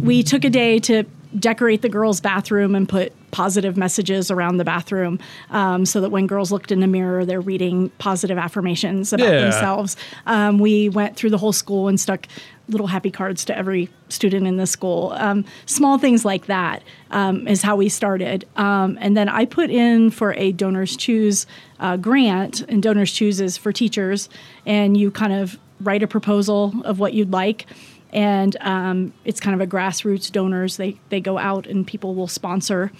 we 0.00 0.22
took 0.22 0.44
a 0.44 0.50
day 0.50 0.78
to 0.80 1.04
decorate 1.38 1.80
the 1.80 1.88
girls' 1.88 2.20
bathroom 2.20 2.74
and 2.74 2.86
put 2.86 3.12
positive 3.30 3.74
messages 3.78 4.30
around 4.30 4.58
the 4.58 4.64
bathroom 4.64 5.18
um, 5.48 5.86
so 5.86 6.02
that 6.02 6.10
when 6.10 6.26
girls 6.26 6.52
looked 6.52 6.70
in 6.70 6.80
the 6.80 6.86
mirror, 6.86 7.24
they're 7.24 7.40
reading 7.40 7.88
positive 7.98 8.36
affirmations 8.36 9.14
about 9.14 9.32
Yeah. 9.32 9.40
themselves. 9.40 9.96
Um, 10.26 10.58
we 10.58 10.90
went 10.90 11.16
through 11.16 11.30
the 11.30 11.38
whole 11.38 11.52
school 11.54 11.88
and 11.88 11.98
stuck 11.98 12.26
little 12.68 12.86
happy 12.86 13.10
cards 13.10 13.46
to 13.46 13.56
every 13.56 13.88
student 14.10 14.46
in 14.46 14.58
the 14.58 14.66
school. 14.66 15.14
Um, 15.16 15.46
small 15.64 15.96
things 15.96 16.24
like 16.26 16.46
that 16.46 16.82
um, 17.10 17.48
is 17.48 17.62
how 17.62 17.76
we 17.76 17.88
started. 17.88 18.46
Um, 18.56 18.98
and 19.00 19.16
then 19.16 19.30
I 19.30 19.46
put 19.46 19.70
in 19.70 20.10
for 20.10 20.34
a 20.34 20.52
Donors 20.52 20.96
Choose 20.96 21.46
uh, 21.80 21.96
grant, 21.96 22.60
and 22.68 22.82
Donors 22.82 23.10
Choose 23.10 23.40
is 23.40 23.56
for 23.56 23.72
teachers, 23.72 24.28
and 24.66 24.96
you 24.98 25.10
kind 25.10 25.32
of 25.32 25.58
write 25.80 26.02
a 26.02 26.06
proposal 26.06 26.74
of 26.84 26.98
what 26.98 27.14
you'd 27.14 27.32
like. 27.32 27.66
And 28.12 28.56
um, 28.60 29.12
it's 29.24 29.40
kind 29.40 29.54
of 29.54 29.60
a 29.66 29.70
grassroots 29.70 30.30
donors. 30.30 30.76
They 30.76 30.98
they 31.08 31.20
go 31.20 31.38
out 31.38 31.66
and 31.66 31.86
people 31.86 32.14
will 32.14 32.28
sponsor 32.28 32.92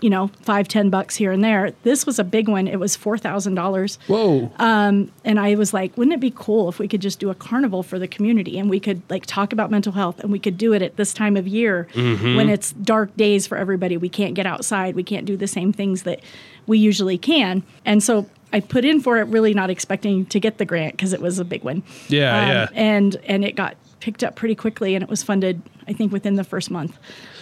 you 0.00 0.10
know, 0.10 0.26
five, 0.42 0.66
ten 0.66 0.90
bucks 0.90 1.14
here 1.14 1.30
and 1.30 1.44
there. 1.44 1.72
This 1.84 2.04
was 2.04 2.18
a 2.18 2.24
big 2.24 2.48
one. 2.48 2.66
It 2.66 2.80
was 2.80 2.96
four 2.96 3.16
thousand 3.16 3.54
dollars. 3.54 4.00
Whoa. 4.08 4.50
And 4.58 5.10
I 5.24 5.54
was 5.54 5.72
like, 5.72 5.96
wouldn't 5.96 6.12
it 6.14 6.18
be 6.18 6.32
cool 6.34 6.68
if 6.68 6.80
we 6.80 6.88
could 6.88 7.00
just 7.00 7.20
do 7.20 7.30
a 7.30 7.36
carnival 7.36 7.84
for 7.84 8.00
the 8.00 8.08
community 8.08 8.58
and 8.58 8.68
we 8.68 8.80
could 8.80 9.00
like 9.08 9.26
talk 9.26 9.52
about 9.52 9.70
mental 9.70 9.92
health 9.92 10.18
and 10.18 10.32
we 10.32 10.40
could 10.40 10.58
do 10.58 10.72
it 10.72 10.82
at 10.82 10.96
this 10.96 11.14
time 11.14 11.36
of 11.36 11.46
year 11.46 11.86
when 11.94 12.48
it's 12.48 12.72
dark 12.72 13.16
days 13.16 13.46
for 13.46 13.56
everybody. 13.56 13.96
We 13.96 14.08
can't 14.08 14.34
get 14.34 14.44
outside. 14.44 14.96
We 14.96 15.04
can't 15.04 15.24
do 15.24 15.36
the 15.36 15.46
same 15.46 15.72
things 15.72 16.02
that 16.02 16.18
we 16.66 16.78
usually 16.78 17.16
can. 17.16 17.62
And 17.84 18.02
so 18.02 18.28
I 18.52 18.58
put 18.58 18.84
in 18.84 19.00
for 19.00 19.18
it 19.18 19.28
really 19.28 19.54
not 19.54 19.70
expecting 19.70 20.26
to 20.26 20.40
get 20.40 20.58
the 20.58 20.64
grant 20.64 20.94
because 20.94 21.12
it 21.12 21.20
was 21.22 21.38
a 21.38 21.44
big 21.44 21.62
one. 21.62 21.84
Yeah, 22.08 22.36
Um, 22.42 22.48
yeah. 22.48 22.68
And 22.74 23.16
and 23.26 23.44
it 23.44 23.54
got 23.54 23.76
picked 24.02 24.24
up 24.24 24.34
pretty 24.34 24.56
quickly 24.56 24.96
and 24.96 25.02
it 25.04 25.08
was 25.08 25.22
funded 25.22 25.62
I 25.88 25.92
think 25.92 26.12
within 26.12 26.36
the 26.36 26.44
first 26.44 26.70
month. 26.70 26.96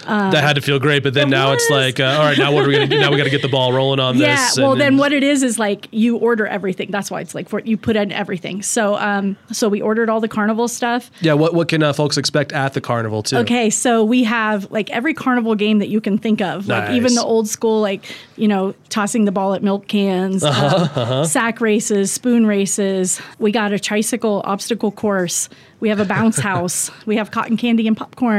that 0.07 0.35
had 0.43 0.55
to 0.55 0.63
feel 0.63 0.79
great, 0.79 1.03
but 1.03 1.13
then 1.15 1.29
it 1.29 1.31
now 1.31 1.53
it's 1.53 1.69
like, 1.71 2.01
uh, 2.01 2.05
all 2.05 2.21
right, 2.25 2.39
now 2.39 2.53
what 2.53 2.65
are 2.65 2.69
we 2.69 2.77
to 2.79 2.87
do? 2.87 2.99
Now 2.99 3.11
we 3.11 3.17
got 3.19 3.25
to 3.25 3.31
get 3.31 3.43
the 3.43 3.49
ball 3.49 3.73
rolling 3.73 4.01
on 4.01 4.17
Yeah, 4.19 4.47
this. 4.47 4.59
well, 4.59 4.73
and- 4.73 4.81
then 4.81 4.97
what 4.97 5.13
it 5.13 5.23
is 5.23 5.43
is 5.43 5.59
like 5.59 5.89
you 5.91 6.17
order 6.17 6.47
everything. 6.47 6.91
That's 6.91 7.11
why 7.11 7.21
it's 7.21 7.35
like 7.35 7.49
for 7.49 7.61
you 7.61 7.77
put 7.77 7.97
in 7.97 8.11
everything. 8.13 8.63
So, 8.63 8.97
um, 8.97 9.37
so 9.53 9.69
we 9.69 9.83
ordered 9.83 10.09
all 10.09 10.21
the 10.21 10.29
carnival 10.29 10.69
stuff. 10.69 11.11
Yeah, 11.21 11.35
what, 11.35 11.53
what 11.55 11.69
can 11.69 11.83
uh, 11.83 11.93
folks 11.93 12.17
expect 12.17 12.53
at 12.53 12.73
the 12.75 12.81
carnival, 12.81 13.23
too? 13.23 13.37
Okay, 13.39 13.69
so 13.71 14.03
we 14.05 14.25
have 14.25 14.71
like 14.71 14.89
every 14.91 15.13
carnival 15.15 15.55
game 15.55 15.79
that 15.81 15.89
you 15.89 16.01
can 16.01 16.17
think 16.19 16.41
of, 16.41 16.67
like 16.67 16.91
even 16.93 17.15
the 17.15 17.23
old 17.23 17.49
school, 17.49 17.81
like 17.81 18.05
you 18.37 18.49
know, 18.49 18.75
tossing 18.89 19.27
the 19.27 19.33
ball 19.33 19.53
at 19.53 19.63
milk 19.63 19.87
cans, 19.87 20.43
Uh-huh, 20.43 21.01
um, 21.21 21.25
sack 21.27 21.61
races, 21.61 22.11
spoon 22.11 22.47
races. 22.47 23.21
We 23.39 23.53
got 23.53 23.73
a 23.73 23.79
tricycle 23.79 24.41
obstacle 24.47 24.91
course. 24.91 25.51
We 25.81 25.89
have 25.91 26.01
a 26.01 26.05
bounce 26.05 26.39
house. 26.51 26.91
We 27.07 27.17
have 27.17 27.31
cotton 27.31 27.57
candy 27.59 27.87
and 27.87 27.97
popcorn. 27.97 28.30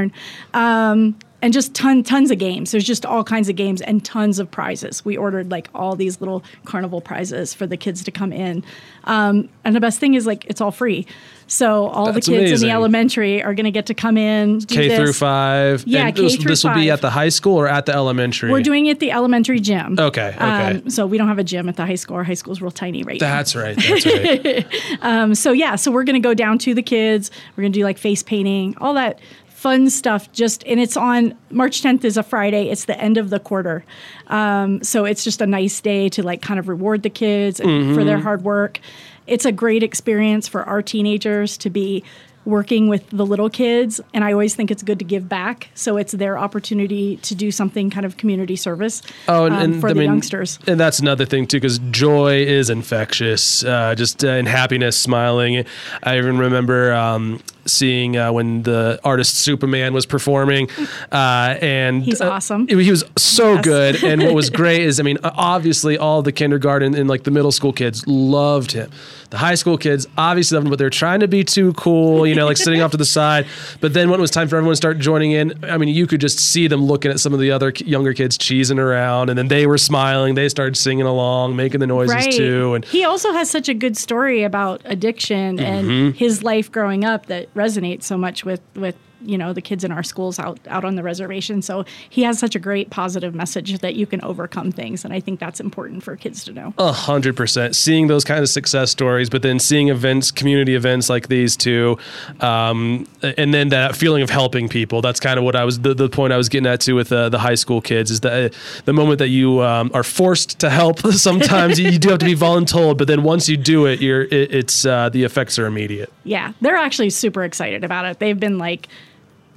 Um, 0.53 1.15
and 1.41 1.53
just 1.53 1.74
ton 1.74 2.03
tons 2.03 2.29
of 2.31 2.38
games. 2.38 2.71
There's 2.71 2.83
just 2.83 3.05
all 3.05 3.24
kinds 3.24 3.50
of 3.50 3.55
games 3.55 3.81
and 3.81 4.03
tons 4.05 4.39
of 4.39 4.50
prizes. 4.50 5.03
We 5.03 5.17
ordered 5.17 5.50
like 5.50 5.69
all 5.74 5.95
these 5.95 6.21
little 6.21 6.43
carnival 6.65 7.01
prizes 7.01 7.53
for 7.53 7.65
the 7.65 7.77
kids 7.77 8.03
to 8.03 8.12
come 8.12 8.31
in. 8.31 8.63
Um, 9.05 9.50
and 9.63 9.75
the 9.75 9.79
best 9.79 10.00
thing 10.00 10.13
is 10.13 10.27
like 10.27 10.45
it's 10.45 10.62
all 10.62 10.71
free. 10.71 11.07
So 11.48 11.88
all 11.88 12.13
That's 12.13 12.27
the 12.27 12.31
kids 12.33 12.62
in 12.62 12.69
the 12.69 12.74
elementary 12.74 13.43
are 13.43 13.53
going 13.53 13.65
to 13.65 13.71
get 13.71 13.88
to 13.88 13.93
come 13.93 14.15
in, 14.15 14.60
do 14.60 14.74
K 14.74 14.88
this. 14.88 14.98
through 14.98 15.13
five. 15.13 15.83
Yeah, 15.86 16.05
And 16.05 16.15
K 16.15 16.21
this, 16.21 16.36
through 16.38 16.50
this 16.50 16.63
will 16.63 16.74
be 16.75 16.89
at 16.89 17.01
the 17.01 17.10
high 17.10 17.27
school 17.27 17.57
or 17.57 17.67
at 17.67 17.86
the 17.88 17.93
elementary? 17.93 18.50
We're 18.50 18.62
doing 18.62 18.86
it 18.86 18.91
at 18.91 19.00
the 19.00 19.12
elementary 19.12 19.60
gym. 19.60 19.98
Okay, 20.00 20.29
okay. 20.29 20.38
Um, 20.38 20.89
so 20.89 21.05
we 21.05 21.17
don't 21.17 21.27
have 21.27 21.39
a 21.39 21.43
gym 21.43 21.67
at 21.67 21.75
the 21.75 21.86
high 21.86 21.95
school. 21.95 22.15
Our 22.15 22.24
high 22.24 22.36
school's 22.36 22.62
real 22.62 22.71
tiny 22.71 23.03
right 23.03 23.19
now. 23.19 23.27
That's 23.36 23.53
right. 23.55 23.75
That's 23.75 24.05
right. 24.05 25.38
So 25.41 25.51
yeah, 25.51 25.75
so 25.75 25.91
we're 25.91 26.03
gonna 26.03 26.19
go 26.19 26.33
down 26.33 26.57
to 26.60 26.74
the 26.74 26.81
kids. 26.81 27.31
We're 27.55 27.63
gonna 27.63 27.74
do 27.74 27.83
like 27.83 27.98
face 27.98 28.24
painting, 28.24 28.75
all 28.79 28.93
that 28.93 29.19
fun 29.62 29.89
stuff. 29.89 30.32
Just 30.32 30.63
and 30.65 30.80
it's 30.80 30.98
on 30.98 31.36
March 31.51 31.82
10th 31.84 32.03
is 32.03 32.18
a 32.18 32.24
Friday. 32.24 32.70
It's 32.70 32.86
the 32.86 33.00
end 33.00 33.18
of 33.18 33.30
the 33.30 33.39
quarter, 33.39 33.84
um, 34.27 34.82
so 34.84 35.06
it's 35.06 35.24
just 35.24 35.39
a 35.41 35.48
nice 35.48 35.80
day 35.82 36.10
to 36.10 36.24
like 36.24 36.41
kind 36.41 36.60
of 36.60 36.68
reward 36.68 37.03
the 37.03 37.10
kids 37.10 37.60
for 37.60 37.65
Mm-hmm. 37.68 38.06
their 38.06 38.20
hard 38.20 38.44
work. 38.44 38.80
it's 39.27 39.46
a 39.46 39.51
great 39.51 39.84
experience 39.84 40.48
for 40.48 40.63
our 40.63 40.82
teenagers 40.82 41.58
to 41.60 41.70
be 41.70 42.03
working 42.44 42.88
with 42.89 43.08
the 43.12 43.24
little 43.24 43.51
kids 43.51 44.01
and 44.15 44.24
i 44.24 44.32
always 44.34 44.56
think 44.56 44.72
it's 44.72 44.82
good 44.82 44.98
to 44.98 45.06
give 45.06 45.30
back 45.30 45.70
so 45.75 45.96
it's 45.98 46.12
their 46.13 46.39
opportunity 46.39 47.18
to 47.18 47.36
do 47.36 47.51
something 47.51 47.91
kind 47.91 48.03
of 48.03 48.18
community 48.18 48.56
service 48.56 49.03
Oh, 49.27 49.46
and, 49.46 49.53
um, 49.56 49.62
and 49.62 49.80
for 49.82 49.89
I 49.89 49.94
the 49.94 50.00
mean, 50.00 50.10
youngsters 50.10 50.58
and 50.65 50.80
that's 50.80 50.98
another 51.00 51.24
thing 51.25 51.46
too, 51.46 51.58
because 51.58 51.77
joy 51.91 52.41
is 52.41 52.72
infectious. 52.72 53.63
Uh, 53.63 53.94
just 53.94 54.24
uh, 54.25 54.30
and 54.30 54.48
happiness, 54.48 54.98
smiling. 54.98 55.65
I 56.01 56.18
even 56.18 56.39
remember 56.39 56.94
um, 56.94 57.39
seeing 57.65 58.18
uh, 58.18 58.32
when 58.32 58.63
the 58.63 59.00
artist 59.03 59.36
Supaman 59.48 59.94
was 59.94 60.06
performing, 60.06 60.70
uh, 61.12 61.58
and 61.62 62.03
He's 62.03 62.22
uh, 62.22 62.30
awesome. 62.32 62.68
He 62.68 62.75
was 62.75 63.03
so 63.18 63.53
Yes. 63.56 63.63
good, 63.65 64.03
and 64.03 64.22
what 64.24 64.34
was 64.34 64.50
great 64.62 64.82
is, 64.82 65.00
I 65.00 65.03
mean, 65.03 65.18
obviously 65.24 65.98
all 65.98 66.22
the 66.22 66.32
kindergarten 66.32 66.96
and 66.96 67.10
like 67.10 67.24
the 67.24 67.32
middle 67.32 67.51
school 67.51 67.74
kids 67.74 68.06
loved 68.08 68.72
him. 68.72 68.89
The 69.30 69.38
high 69.38 69.56
school 69.56 69.77
kids 69.77 70.08
obviously 70.18 70.56
loved 70.56 70.68
him, 70.68 70.72
but 70.72 70.80
they're 70.80 70.89
trying 70.89 71.22
to 71.22 71.27
be 71.27 71.44
too 71.46 71.72
cool, 71.74 72.27
you 72.27 72.36
know, 72.36 72.46
like 72.46 72.58
sitting 72.58 72.82
off 72.82 72.91
to 72.91 72.98
the 72.98 73.06
side. 73.20 73.46
But 73.80 73.94
then 73.94 74.10
when 74.10 74.20
it 74.20 74.22
was 74.22 74.32
time 74.32 74.48
for 74.50 74.58
everyone 74.58 74.74
to 74.74 74.77
start 74.77 75.00
joining 75.00 75.32
in, 75.32 75.53
I 75.63 75.77
mean, 75.77 75.88
you 75.89 76.06
could 76.06 76.20
just 76.20 76.39
see 76.39 76.68
them 76.68 76.84
looking 76.86 77.12
at 77.12 77.20
some 77.22 77.34
of 77.34 77.39
the 77.39 77.51
other 77.51 77.72
younger 77.86 78.13
kids 78.13 78.38
cheesing 78.38 78.77
around, 78.77 79.30
and 79.30 79.38
then 79.38 79.48
they 79.48 79.65
were 79.68 79.77
smiling. 79.77 80.36
They 80.36 80.50
started 80.50 80.75
singing 80.75 81.06
along, 81.06 81.56
making 81.56 81.80
the 81.80 81.88
noises 81.88 82.36
too, 82.36 82.74
and 82.74 82.84
he 82.86 83.06
also 83.06 83.32
has 83.32 83.50
such 83.50 83.70
a 83.70 83.74
good 83.74 83.96
story 83.96 84.44
about 84.44 84.82
addiction 84.86 85.32
Mm-hmm. 85.58 85.62
and 85.91 86.15
his 86.15 86.44
life 86.44 86.72
growing 86.72 87.03
up 87.06 87.27
that 87.27 87.50
resonates 87.55 88.03
so 88.03 88.17
much 88.17 88.46
with 88.46 88.62
with 88.75 88.96
you 89.24 89.38
know 89.38 89.54
the 89.54 89.62
kids 89.62 89.84
in 89.84 89.92
our 89.92 90.04
schools 90.04 90.40
out 90.40 90.60
out 90.68 90.84
on 90.86 90.96
the 90.96 91.04
reservation 91.04 91.62
so 91.62 91.86
he 92.10 92.24
has 92.24 92.40
such 92.40 92.56
a 92.56 92.60
great 92.60 92.90
positive 92.90 93.34
message 93.36 93.80
that 93.80 93.96
you 93.96 94.06
can 94.06 94.22
overcome 94.24 94.72
things 94.72 95.04
and 95.06 95.13
i 95.13 95.20
think 95.20 95.40
that's 95.40 95.60
important 95.60 96.04
for 96.04 96.16
kids 96.16 96.44
to 96.44 96.51
know 96.54 96.74
A 96.78 96.92
hundred 96.92 97.36
percent. 97.36 97.75
Seeing 97.75 98.08
those 98.08 98.24
kind 98.24 98.40
of 98.42 98.50
success 98.50 98.92
stories, 98.92 99.30
but 99.30 99.42
then 99.42 99.60
seeing 99.60 99.90
events, 99.90 100.32
community 100.32 100.75
events 100.75 101.10
like 101.10 101.28
these 101.28 101.56
two, 101.56 101.98
um, 102.40 103.08
and 103.22 103.54
then 103.54 103.70
that 103.70 103.96
feeling 103.96 104.22
of 104.24 104.30
helping 104.30 104.68
people. 104.70 105.01
That's 105.01 105.20
kind 105.20 105.38
of 105.38 105.44
what 105.46 105.56
I 105.56 105.63
was 105.63 105.80
the, 105.80 105.94
the 105.94 106.10
point 106.10 106.34
I 106.34 106.38
was 106.38 106.50
getting 106.50 106.68
at 106.68 106.82
too 106.82 106.96
with 106.96 107.12
uh, 107.12 107.30
the 107.30 107.40
high 107.40 107.56
school 107.56 107.82
kids 107.82 108.12
is 108.12 108.22
that 108.22 108.54
uh, 108.54 108.58
the 108.86 108.94
moment 108.94 109.20
that 109.20 109.30
you 109.30 109.62
um, 109.62 109.92
are 109.94 110.04
forced 110.04 110.60
to 110.60 110.70
help. 110.70 111.00
Sometimes 111.12 111.80
you, 111.80 111.90
you 111.90 112.00
do 112.00 112.10
have 112.10 112.20
to 112.20 112.25
be 112.25 112.36
voluntold, 112.36 112.98
but 112.98 113.08
then 113.08 113.24
once 113.24 113.48
you 113.50 113.58
do 113.58 113.86
it, 113.86 114.01
you're 114.01 114.24
it, 114.24 114.54
it's 114.54 114.86
uh, 114.86 115.10
the 115.10 115.24
effects 115.24 115.58
are 115.60 115.66
immediate. 115.66 116.12
yeah 116.24 116.54
they're 116.62 116.75
actually 116.75 117.10
super 117.10 117.44
excited 117.44 117.84
about 117.84 118.06
it 118.06 118.20
they've 118.20 118.40
been 118.40 118.58
like 118.58 118.88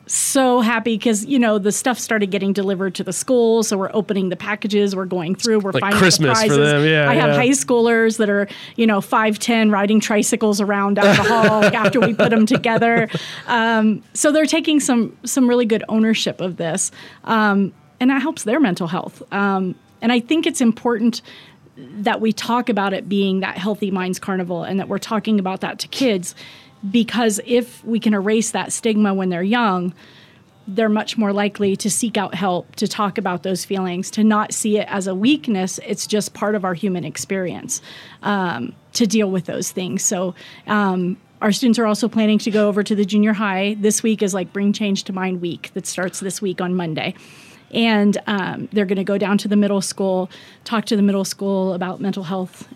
so 0.07 0.61
happy 0.61 0.97
because 0.97 1.25
you 1.25 1.39
know 1.39 1.59
the 1.59 1.73
stuff 1.73 1.99
started 1.99 2.31
getting 2.31 2.53
delivered 2.53 2.95
to 2.95 3.03
the 3.03 3.13
school 3.13 3.63
so 3.63 3.79
we're 3.79 3.91
opening 3.95 4.29
the 4.29 4.37
packages 4.37 4.95
we're 4.95 5.05
going 5.05 5.35
through 5.35 5.59
we're 5.61 5.73
Like 5.73 5.81
finding 5.81 5.99
Christmas 5.99 6.43
the 6.43 6.49
for 6.49 6.57
them, 6.57 6.87
yeah, 6.87 7.09
i 7.09 7.15
have 7.15 7.31
yeah. 7.31 7.37
high 7.37 7.49
schoolers 7.49 8.19
that 8.19 8.29
are 8.29 8.47
you 8.77 8.87
know 8.87 9.01
510 9.01 9.71
riding 9.71 10.01
tricycles 10.01 10.61
around 10.61 10.95
down 10.95 11.17
the 11.17 11.23
hall 11.23 11.65
after 11.75 12.01
we 12.01 12.15
put 12.15 12.31
them 12.31 12.47
together. 12.47 13.09
Um, 13.47 14.03
so 14.13 14.33
they're 14.33 14.47
taking 14.47 14.81
some 14.81 15.17
some 15.25 15.49
really 15.49 15.67
good 15.67 15.85
ownership 15.89 16.41
of 16.41 16.57
this 16.57 16.91
um, 17.25 17.73
and 18.01 18.11
that 18.11 18.21
helps 18.21 18.45
their 18.45 18.61
mental 18.61 18.87
health. 18.87 19.23
Um, 19.33 19.75
and 20.03 20.13
i 20.13 20.21
think 20.21 20.47
it's 20.47 20.61
important 20.61 21.23
that 21.77 22.21
we 22.21 22.33
talk 22.33 22.69
about 22.69 22.93
it 22.93 23.09
being 23.09 23.41
that 23.41 23.59
healthy 23.59 23.91
minds 23.91 24.21
carnival 24.21 24.63
and 24.63 24.79
that 24.79 24.89
we're 24.89 24.99
talking 24.99 25.41
about 25.41 25.61
that 25.61 25.79
to 25.81 25.89
kids 25.89 26.35
because 26.91 27.41
if 27.47 27.85
we 27.85 27.99
can 27.99 28.15
erase 28.15 28.51
that 28.51 28.73
stigma 28.73 29.15
when 29.15 29.31
they're 29.31 29.43
young 29.43 29.95
they're 30.67 30.89
much 30.89 31.19
more 31.19 31.33
likely 31.33 31.77
to 31.77 31.91
seek 31.91 32.17
out 32.17 32.35
help 32.35 32.75
to 32.77 32.89
talk 32.89 33.19
about 33.19 33.43
those 33.43 33.65
feelings 33.65 34.11
to 34.11 34.25
not 34.25 34.53
see 34.53 34.79
it 34.79 34.87
as 34.89 35.07
a 35.07 35.15
weakness. 35.15 35.79
It's 35.87 36.07
just 36.07 36.33
part 36.35 36.55
of 36.55 36.65
our 36.65 36.75
human 36.75 37.05
experience 37.05 37.83
um, 38.23 38.75
to 38.95 39.07
deal 39.07 39.31
with 39.31 39.45
those 39.45 39.71
things. 39.73 40.03
So 40.03 40.35
um, 40.67 41.19
our 41.43 41.53
students 41.53 41.79
are 41.79 41.87
also 41.87 42.09
planning 42.09 42.39
to 42.39 42.51
go 42.51 42.69
over 42.69 42.83
to 42.83 42.95
the 42.95 43.05
junior 43.05 43.35
high. 43.35 43.77
This 43.79 44.03
week 44.03 44.23
is 44.23 44.33
like 44.33 44.53
bring 44.53 44.73
change 44.73 45.05
to 45.05 45.13
mind 45.13 45.43
week 45.43 45.71
that 45.75 45.87
starts 45.87 46.21
this 46.21 46.41
week 46.41 46.61
on 46.61 46.75
monday. 46.75 47.15
And 47.71 48.17
um, 48.27 48.69
they're 48.73 48.87
going 48.87 48.97
to 48.97 49.05
go 49.05 49.19
down 49.19 49.37
to 49.39 49.49
the 49.49 49.57
middle 49.57 49.83
school 49.83 50.31
talk 50.65 50.87
to 50.87 50.97
the 50.97 51.03
middle 51.03 51.25
school 51.25 51.75
about 51.75 52.01
mental 52.01 52.23
health 52.23 52.69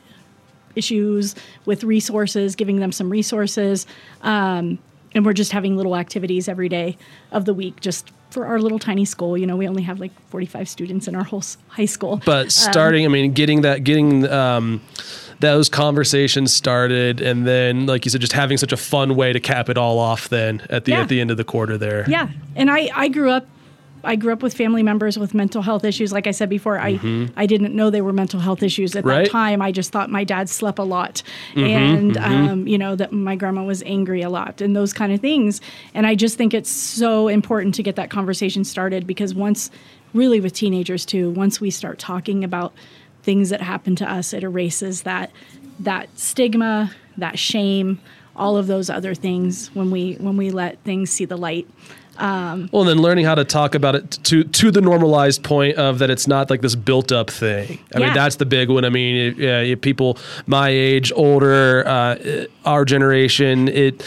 issues 0.79 1.35
with 1.67 1.85
resources, 1.85 2.55
giving 2.57 2.79
them 2.81 2.93
some 2.93 3.11
resources. 3.11 3.87
Um, 4.23 4.79
and 5.15 5.25
we're 5.27 5.33
just 5.33 5.53
having 5.53 5.77
little 5.77 5.97
activities 5.97 6.49
every 6.49 6.69
day 6.69 6.97
of 7.33 7.45
the 7.45 7.55
week 7.55 7.81
just 7.81 8.13
for 8.31 8.47
our 8.47 8.59
little 8.61 8.79
tiny 8.79 9.05
school. 9.07 9.37
You 9.39 9.47
know, 9.47 9.57
we 9.57 9.67
only 9.67 9.83
have 9.83 10.01
like 10.01 10.13
45 10.31 10.69
students 10.69 11.09
in 11.09 11.15
our 11.17 11.25
whole 11.25 11.43
high 11.69 11.87
school. 11.87 12.21
But 12.27 12.53
starting, 12.53 13.05
I 13.05 13.09
mean, 13.09 13.33
getting 13.33 13.63
that, 13.63 13.85
getting 13.85 14.29
um, 14.29 14.83
those 15.41 15.69
conversations 15.71 16.55
started, 16.55 17.21
and 17.23 17.47
then, 17.47 17.87
like 17.87 18.05
you 18.05 18.11
said, 18.11 18.21
just 18.21 18.35
having 18.35 18.59
such 18.59 18.73
a 18.73 18.77
fun 18.77 19.17
way 19.17 19.33
to 19.33 19.41
cap 19.41 19.69
it 19.71 19.79
all 19.79 19.99
off. 19.99 20.29
Then 20.29 20.61
at 20.69 20.85
the 20.85 20.93
Yeah. 20.93 21.01
at 21.01 21.09
the 21.09 21.21
end 21.23 21.31
of 21.31 21.37
the 21.39 21.45
quarter, 21.45 21.79
there. 21.79 22.05
Yeah, 22.09 22.29
and 22.55 22.71
I 22.71 22.91
I 22.95 23.09
grew 23.09 23.31
up. 23.31 23.47
I 24.05 24.17
grew 24.17 24.33
up 24.33 24.43
with 24.43 24.55
family 24.55 24.83
members 24.83 25.19
with 25.19 25.35
mental 25.35 25.63
health 25.63 25.85
issues. 25.85 26.13
Like 26.13 26.27
I 26.27 26.31
said 26.33 26.49
before, 26.49 26.79
I 26.79 26.99
I 27.37 27.47
didn't 27.47 27.75
know 27.75 27.91
they 27.91 28.01
were 28.01 28.13
mental 28.13 28.41
health 28.41 28.63
issues 28.63 28.95
at 28.97 29.01
Mm-hmm. 29.05 29.09
Right. 29.09 29.25
that 29.25 29.31
time. 29.31 29.63
I 29.63 29.73
just 29.73 29.93
thought 29.93 30.11
my 30.11 30.25
dad 30.25 30.49
slept 30.49 30.79
a 30.79 30.85
lot, 30.85 31.23
Mm-hmm, 31.55 31.67
and 31.97 32.17
Um, 32.19 32.67
you 32.69 32.79
know 32.79 32.97
that 32.97 33.13
my 33.13 33.37
grandma 33.37 33.65
was 33.65 33.83
angry 33.85 34.23
a 34.23 34.31
lot, 34.31 34.61
and 34.61 34.75
those 34.77 34.93
kind 34.93 35.13
of 35.13 35.21
things. 35.21 35.61
And 35.95 36.07
I 36.07 36.15
just 36.15 36.37
think 36.39 36.55
it's 36.55 36.71
so 36.71 37.29
important 37.29 37.75
to 37.77 37.83
get 37.83 37.97
that 37.97 38.11
conversation 38.11 38.65
started 38.65 39.07
because 39.07 39.35
once, 39.35 39.71
really 40.15 40.41
with 40.41 40.53
teenagers 40.53 41.05
too, 41.05 41.31
once 41.31 41.61
we 41.61 41.71
start 41.71 41.99
talking 41.99 42.45
about 42.45 42.73
things 43.23 43.51
that 43.51 43.61
happen 43.61 43.95
to 43.97 44.11
us, 44.11 44.33
it 44.33 44.43
erases 44.43 45.03
that 45.03 45.31
that 45.81 46.09
stigma, 46.19 46.91
that 47.17 47.39
shame, 47.39 48.01
all 48.39 48.57
of 48.57 48.67
those 48.67 48.89
other 48.89 49.15
things 49.15 49.69
when 49.75 49.91
we 49.91 50.15
when 50.15 50.37
we 50.37 50.51
let 50.51 50.79
things 50.85 51.11
see 51.11 51.25
the 51.25 51.37
light. 51.37 51.67
Well, 52.21 52.81
and 52.81 52.89
then 52.89 52.99
learning 53.01 53.27
how 53.27 53.37
to 53.37 53.45
talk 53.45 53.75
about 53.77 53.95
it 53.95 54.11
to 54.25 54.43
to 54.45 54.71
the 54.71 54.81
normalized 54.81 55.45
point 55.45 55.77
of 55.77 55.99
that 56.01 56.11
it's 56.11 56.27
not 56.27 56.51
like 56.51 56.63
this 56.63 56.75
built 56.75 57.13
up 57.13 57.31
thing. 57.31 57.79
I 57.95 57.99
mean, 58.01 58.13
that's 58.15 58.37
the 58.37 58.47
big 58.47 58.71
one. 58.71 58.85
I 58.85 58.89
mean, 58.89 59.17
it, 59.17 59.37
yeah, 59.37 59.61
it- 59.61 59.81
people 59.83 60.19
my 60.47 60.69
age, 60.69 61.13
older, 61.15 61.87
uh, 61.87 62.47
our 62.65 62.85
generation, 62.85 63.69
it. 63.69 64.03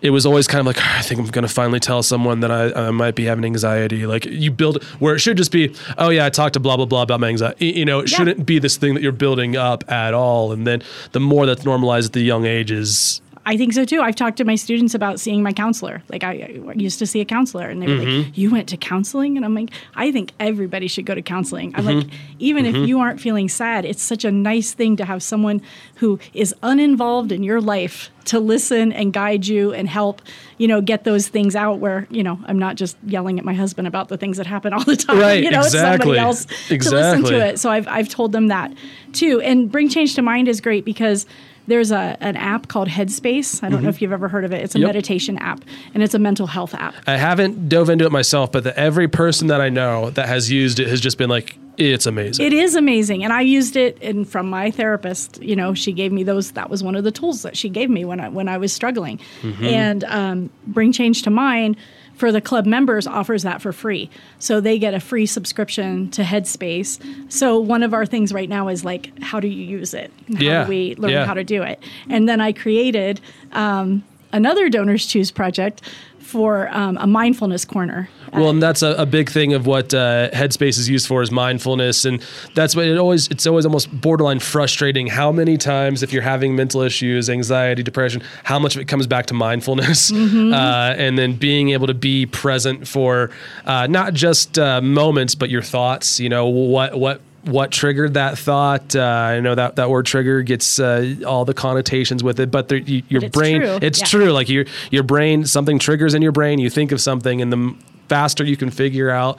It 0.00 0.10
was 0.10 0.24
always 0.24 0.46
kind 0.46 0.60
of 0.60 0.66
like 0.66 0.78
I 0.78 1.02
think 1.02 1.18
I'm 1.20 1.26
going 1.26 1.42
to 1.42 1.52
finally 1.52 1.80
tell 1.80 2.04
someone 2.04 2.38
that 2.38 2.52
I, 2.52 2.86
I 2.86 2.90
might 2.92 3.16
be 3.16 3.24
having 3.24 3.44
anxiety. 3.44 4.06
Like 4.06 4.26
you 4.26 4.52
build 4.52 4.80
where 5.00 5.16
it 5.16 5.18
should 5.18 5.36
just 5.36 5.50
be, 5.50 5.74
oh 5.98 6.10
yeah, 6.10 6.24
I 6.26 6.30
talked 6.30 6.52
to 6.54 6.60
blah 6.60 6.76
blah 6.76 6.86
blah 6.86 7.02
about 7.02 7.18
my 7.18 7.26
anxiety. 7.28 7.66
You 7.70 7.84
know, 7.84 7.98
it 7.98 8.08
Yeah. 8.12 8.16
shouldn't 8.18 8.46
be 8.46 8.60
this 8.60 8.76
thing 8.76 8.94
that 8.94 9.02
you're 9.02 9.10
building 9.10 9.56
up 9.56 9.82
at 9.90 10.14
all. 10.14 10.52
And 10.52 10.64
then 10.68 10.84
the 11.10 11.18
more 11.18 11.46
that's 11.46 11.64
normalized 11.64 12.10
at 12.10 12.12
the 12.12 12.20
young 12.22 12.44
ages, 12.46 13.20
I 13.50 13.56
think 13.56 13.72
so 13.72 13.84
too. 13.84 14.00
I've 14.02 14.14
talked 14.14 14.36
to 14.38 14.44
my 14.44 14.54
students 14.56 14.94
about 14.94 15.18
seeing 15.20 15.42
my 15.42 15.52
counselor. 15.52 16.02
Like 16.08 16.22
I, 16.22 16.32
I 16.68 16.72
used 16.74 16.98
to 16.98 17.06
see 17.06 17.20
a 17.20 17.24
counselor, 17.24 17.66
and 17.68 17.80
they 17.82 17.86
were 17.86 17.94
Mm-hmm. 18.02 18.22
like, 18.28 18.38
"You 18.38 18.50
went 18.50 18.68
to 18.68 18.76
counseling?" 18.76 19.36
And 19.36 19.44
I'm 19.44 19.54
like, 19.54 19.70
"I 19.94 20.12
think 20.12 20.32
everybody 20.38 20.86
should 20.86 21.06
go 21.06 21.14
to 21.14 21.22
counseling." 21.22 21.72
I'm 21.74 21.84
like, 21.84 21.96
Mm-hmm. 22.06 22.36
even 22.38 22.66
if 22.66 22.76
you 22.88 23.00
aren't 23.00 23.20
feeling 23.20 23.48
sad, 23.48 23.84
it's 23.84 24.02
such 24.02 24.24
a 24.24 24.30
nice 24.30 24.72
thing 24.74 24.96
to 24.96 25.04
have 25.04 25.22
someone 25.22 25.62
who 25.96 26.18
is 26.34 26.54
uninvolved 26.62 27.32
in 27.32 27.42
your 27.42 27.60
life 27.60 28.10
to 28.26 28.38
listen 28.38 28.92
and 28.92 29.12
guide 29.14 29.46
you 29.46 29.72
and 29.72 29.88
help, 29.88 30.20
you 30.58 30.68
know, 30.68 30.82
get 30.82 31.04
those 31.04 31.28
things 31.28 31.56
out. 31.56 31.78
Where 31.78 32.06
you 32.10 32.22
know, 32.22 32.38
I'm 32.46 32.58
not 32.58 32.76
just 32.76 32.96
yelling 33.06 33.38
at 33.38 33.44
my 33.44 33.54
husband 33.54 33.88
about 33.88 34.08
the 34.08 34.18
things 34.18 34.36
that 34.36 34.46
happen 34.46 34.72
all 34.74 34.84
the 34.84 34.96
time. 34.96 35.18
Right, 35.18 35.42
You 35.42 35.50
know, 35.50 35.60
it's 35.60 35.68
exactly. 35.68 36.16
somebody 36.16 36.18
else 36.20 36.44
to 36.68 36.74
listen 36.76 37.24
to 37.24 37.38
it. 37.48 37.58
So 37.58 37.70
I've 37.70 37.88
I've 37.88 38.08
told 38.10 38.32
them 38.32 38.48
that 38.48 38.72
too. 39.14 39.40
And 39.40 39.72
Bring 39.72 39.88
Change 39.88 40.14
to 40.16 40.22
Mind 40.22 40.48
is 40.48 40.60
great 40.60 40.84
because 40.84 41.24
there's 41.68 41.92
a 41.92 42.16
an 42.20 42.36
app 42.36 42.66
called 42.68 42.88
Headspace. 42.88 43.62
I 43.62 43.68
don't 43.68 43.82
know 43.82 43.88
if 43.88 44.02
you've 44.02 44.12
ever 44.12 44.28
heard 44.28 44.44
of 44.44 44.52
it. 44.52 44.62
It's 44.64 44.74
a 44.74 44.78
Mm-hmm. 44.78 44.86
Yep. 44.86 44.94
meditation 44.94 45.38
app 45.38 45.60
and 45.94 46.02
it's 46.02 46.14
a 46.14 46.18
mental 46.18 46.46
health 46.46 46.74
app. 46.74 46.94
I 47.06 47.16
haven't 47.16 47.68
dove 47.68 47.90
into 47.90 48.04
it 48.06 48.12
myself, 48.12 48.50
but 48.52 48.64
the, 48.64 48.78
every 48.78 49.06
person 49.08 49.48
that 49.48 49.60
I 49.60 49.68
know 49.68 50.10
that 50.10 50.26
has 50.28 50.50
used 50.50 50.80
it 50.80 50.88
has 50.88 51.00
just 51.00 51.18
been 51.18 51.28
like, 51.30 51.56
it's 51.76 52.06
amazing. 52.06 52.44
It 52.44 52.52
is 52.52 52.74
amazing, 52.74 53.22
and 53.22 53.32
I 53.32 53.42
used 53.42 53.76
it. 53.76 53.98
And 54.02 54.28
from 54.28 54.50
my 54.50 54.70
therapist, 54.72 55.40
you 55.40 55.54
know, 55.54 55.74
she 55.74 55.92
gave 55.92 56.10
me 56.10 56.24
those. 56.24 56.50
That 56.52 56.70
was 56.70 56.82
one 56.82 56.96
of 56.96 57.04
the 57.04 57.12
tools 57.12 57.42
that 57.42 57.56
she 57.56 57.68
gave 57.68 57.88
me 57.88 58.04
when 58.04 58.18
I 58.18 58.28
when 58.30 58.48
I 58.48 58.58
was 58.58 58.72
struggling. 58.72 59.20
Mm-hmm. 59.42 59.64
And 59.64 60.04
um, 60.04 60.50
Bring 60.66 60.90
Change 60.92 61.22
to 61.22 61.30
Mind 61.30 61.76
for 62.18 62.32
the 62.32 62.40
club 62.40 62.66
members 62.66 63.06
offers 63.06 63.44
that 63.44 63.62
for 63.62 63.72
free, 63.72 64.10
so 64.38 64.60
they 64.60 64.78
get 64.78 64.92
a 64.92 65.00
free 65.00 65.24
subscription 65.24 66.10
to 66.10 66.22
Headspace. 66.22 66.98
So 67.32 67.58
one 67.58 67.82
of 67.82 67.94
our 67.94 68.04
things 68.04 68.32
right 68.32 68.48
now 68.48 68.68
is 68.68 68.84
like, 68.84 69.16
how 69.22 69.40
do 69.40 69.48
you 69.48 69.64
use 69.64 69.94
it? 69.94 70.10
How 70.34 70.40
Yeah, 70.40 70.64
do 70.64 70.68
we 70.68 70.94
learn 70.96 71.12
yeah. 71.12 71.24
how 71.24 71.34
to 71.34 71.44
do 71.44 71.62
it? 71.62 71.80
And 72.10 72.28
then 72.28 72.40
I 72.40 72.52
created 72.52 73.20
um, 73.52 74.02
another 74.32 74.68
Donors 74.68 75.06
Choose 75.06 75.30
project 75.30 75.80
for 76.28 76.68
um, 76.76 76.98
a 76.98 77.06
mindfulness 77.06 77.64
corner. 77.64 78.08
Well, 78.32 78.50
and 78.50 78.62
that's 78.62 78.82
a, 78.82 78.92
a 78.92 79.06
big 79.06 79.30
thing 79.30 79.54
of 79.54 79.66
what 79.66 79.94
uh, 79.94 80.28
Headspace 80.30 80.78
is 80.78 80.86
used 80.88 81.06
for 81.06 81.22
is 81.22 81.30
mindfulness, 81.30 82.04
and 82.04 82.22
that's 82.54 82.76
what 82.76 82.84
it 82.84 82.98
always. 82.98 83.26
It's 83.28 83.46
always 83.46 83.64
almost 83.64 83.90
borderline 84.00 84.38
frustrating 84.38 85.06
how 85.06 85.32
many 85.32 85.56
times 85.56 86.02
if 86.02 86.12
you're 86.12 86.22
having 86.22 86.54
mental 86.54 86.82
issues, 86.82 87.30
anxiety, 87.30 87.82
depression, 87.82 88.22
how 88.44 88.58
much 88.58 88.74
of 88.76 88.82
it 88.82 88.88
comes 88.88 89.06
back 89.06 89.26
to 89.26 89.34
mindfulness, 89.34 90.10
Mm-hmm. 90.18 90.52
uh, 90.52 90.94
and 90.98 91.16
then 91.18 91.34
being 91.34 91.70
able 91.70 91.86
to 91.86 91.94
be 91.94 92.26
present 92.26 92.86
for 92.86 93.30
uh, 93.64 93.86
not 93.86 94.12
just 94.12 94.58
uh, 94.58 94.80
moments 94.82 95.34
but 95.34 95.48
your 95.48 95.62
thoughts. 95.62 96.20
You 96.20 96.28
know 96.28 96.46
what 96.48 96.98
what 96.98 97.20
what 97.48 97.70
triggered 97.70 98.14
that 98.14 98.38
thought. 98.38 98.94
Uh, 98.94 99.02
I 99.02 99.40
know 99.40 99.54
that 99.54 99.76
that 99.76 99.90
word 99.90 100.06
trigger 100.06 100.42
gets 100.42 100.78
uh, 100.78 101.14
all 101.26 101.44
the 101.44 101.54
connotations 101.54 102.22
with 102.22 102.38
it, 102.40 102.50
but 102.50 102.68
there, 102.68 102.78
you, 102.78 103.02
your 103.08 103.20
But 103.22 103.26
it's 103.28 103.36
brain, 103.36 103.60
true. 103.60 103.78
it's 103.82 104.00
Yeah. 104.00 104.06
true. 104.06 104.32
Like 104.32 104.48
your 104.48 104.64
your 104.90 105.02
brain, 105.02 105.44
something 105.46 105.78
triggers 105.78 106.14
in 106.14 106.22
your 106.22 106.32
brain. 106.32 106.58
You 106.58 106.70
think 106.70 106.92
of 106.92 107.00
something, 107.00 107.40
and 107.42 107.52
the 107.52 107.74
faster 108.08 108.44
you 108.44 108.56
can 108.56 108.70
figure 108.70 109.10
out 109.10 109.38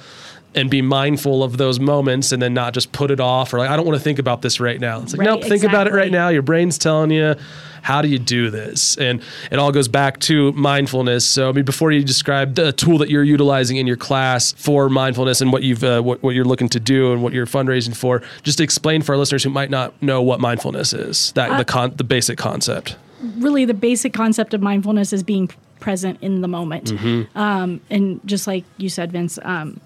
and 0.55 0.69
be 0.69 0.81
mindful 0.81 1.43
of 1.43 1.57
those 1.57 1.79
moments, 1.79 2.31
and 2.31 2.41
then 2.41 2.53
not 2.53 2.73
just 2.73 2.91
put 2.91 3.11
it 3.11 3.19
off 3.19 3.53
or 3.53 3.59
like 3.59 3.69
I 3.69 3.75
don't 3.75 3.85
want 3.85 3.97
to 3.97 4.03
think 4.03 4.19
about 4.19 4.41
this 4.41 4.59
right 4.59 4.79
now. 4.79 5.01
It's 5.01 5.13
like 5.13 5.19
Right, 5.19 5.39
nope, 5.39 5.43
think 5.43 5.63
about 5.63 5.87
it 5.87 5.93
right 5.93 6.11
now. 6.11 6.29
Your 6.29 6.41
brain's 6.41 6.77
telling 6.77 7.11
you. 7.11 7.35
How 7.81 8.01
do 8.01 8.09
you 8.09 8.19
do 8.19 8.49
this? 8.49 8.97
And 8.97 9.21
it 9.51 9.57
all 9.57 9.71
goes 9.71 9.87
back 9.87 10.19
to 10.21 10.51
mindfulness. 10.51 11.25
So, 11.25 11.47
I 11.47 11.53
mean, 11.53 11.63
before 11.63 11.93
you 11.93 12.03
describe 12.03 12.55
the 12.55 12.73
tool 12.73 12.97
that 12.97 13.09
you're 13.09 13.23
utilizing 13.23 13.77
in 13.77 13.87
your 13.87 13.95
class 13.95 14.51
for 14.51 14.89
mindfulness 14.89 15.39
and 15.39 15.53
what 15.53 15.63
you've 15.63 15.83
uh, 15.83 16.01
what, 16.01 16.21
what 16.21 16.35
you're 16.35 16.43
looking 16.43 16.67
to 16.69 16.79
do 16.79 17.13
and 17.13 17.23
what 17.23 17.31
you're 17.31 17.45
fundraising 17.45 17.95
for, 17.95 18.21
just 18.43 18.59
explain 18.59 19.01
for 19.01 19.13
our 19.13 19.17
listeners 19.17 19.45
who 19.45 19.49
might 19.49 19.69
not 19.69 19.93
know 20.01 20.21
what 20.21 20.41
mindfulness 20.41 20.91
is. 20.91 21.31
That 21.33 21.57
the 21.57 21.63
con- 21.63 21.93
the 21.95 22.03
basic 22.03 22.37
concept. 22.37 22.97
really 23.37 23.63
the 23.63 23.73
basic 23.73 24.11
concept 24.11 24.53
of 24.53 24.61
mindfulness 24.61 25.13
is 25.13 25.23
being 25.23 25.49
present 25.79 26.21
in 26.21 26.41
the 26.41 26.47
moment. 26.47 26.91
Mm-hmm. 26.91 27.37
Um, 27.37 27.81
and 27.89 28.19
just 28.25 28.47
like 28.47 28.65
you 28.77 28.89
said, 28.89 29.11
Vince, 29.11 29.39
um, 29.41 29.79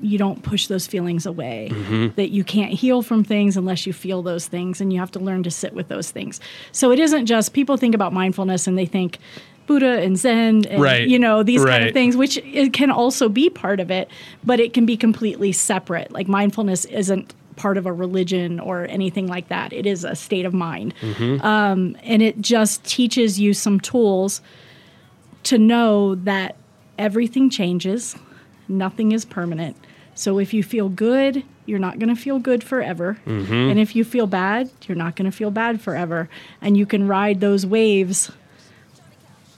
you 0.00 0.18
don't 0.18 0.42
push 0.42 0.66
those 0.66 0.86
feelings 0.86 1.26
away. 1.26 1.68
Mm-hmm. 1.72 2.08
That 2.16 2.30
you 2.30 2.44
can't 2.44 2.72
heal 2.72 3.02
from 3.02 3.24
things 3.24 3.56
unless 3.56 3.86
you 3.86 3.92
feel 3.92 4.22
those 4.22 4.46
things, 4.46 4.80
and 4.80 4.92
you 4.92 4.98
have 5.00 5.10
to 5.12 5.18
learn 5.18 5.42
to 5.44 5.50
sit 5.50 5.72
with 5.74 5.88
those 5.88 6.10
things. 6.10 6.40
So 6.72 6.90
it 6.92 6.98
isn't 6.98 7.26
just 7.26 7.52
people 7.52 7.76
think 7.76 7.94
about 7.94 8.12
mindfulness 8.12 8.66
and 8.66 8.76
they 8.78 8.86
think 8.86 9.18
Buddha 9.66 10.00
and 10.00 10.16
Zen, 10.18 10.64
and, 10.66 10.82
Right. 10.82 11.06
you 11.06 11.18
know 11.18 11.42
these 11.44 11.64
kind 11.64 11.84
of 11.84 11.92
things, 11.92 12.16
which 12.16 12.38
it 12.38 12.72
can 12.72 12.90
also 12.90 13.28
be 13.28 13.48
part 13.48 13.78
of 13.78 13.90
it, 13.90 14.08
but 14.44 14.58
it 14.58 14.72
can 14.72 14.84
be 14.84 14.96
completely 14.96 15.52
separate. 15.52 16.10
Like 16.10 16.26
mindfulness 16.26 16.84
isn't 16.86 17.34
part 17.54 17.76
of 17.76 17.86
a 17.86 17.92
religion 17.92 18.58
or 18.58 18.86
anything 18.88 19.26
like 19.28 19.48
that. 19.48 19.72
It 19.72 19.84
is 19.86 20.02
a 20.02 20.16
state 20.16 20.46
of 20.46 20.54
mind 20.54 20.94
Um, 21.42 21.96
and 22.02 22.22
it 22.22 22.40
just 22.40 22.82
teaches 22.84 23.38
you 23.38 23.52
some 23.54 23.78
tools 23.78 24.40
to 25.44 25.58
know 25.58 26.14
that 26.16 26.56
everything 26.98 27.48
changes, 27.50 28.16
nothing 28.70 29.12
is 29.12 29.24
permanent. 29.24 29.76
So 30.14 30.38
if 30.38 30.52
you 30.54 30.62
feel 30.62 30.88
good, 30.88 31.44
you're 31.66 31.78
not 31.78 31.98
going 31.98 32.14
to 32.14 32.20
feel 32.20 32.38
good 32.38 32.62
forever. 32.64 33.18
And 33.70 33.78
if 33.78 33.94
you 33.96 34.04
feel 34.04 34.26
bad, 34.26 34.70
you're 34.86 34.96
not 34.96 35.16
going 35.16 35.30
to 35.30 35.36
feel 35.36 35.50
bad 35.50 35.80
forever. 35.80 36.28
And 36.60 36.76
you 36.76 36.84
can 36.86 37.06
ride 37.08 37.40
those 37.40 37.64
waves 37.64 38.30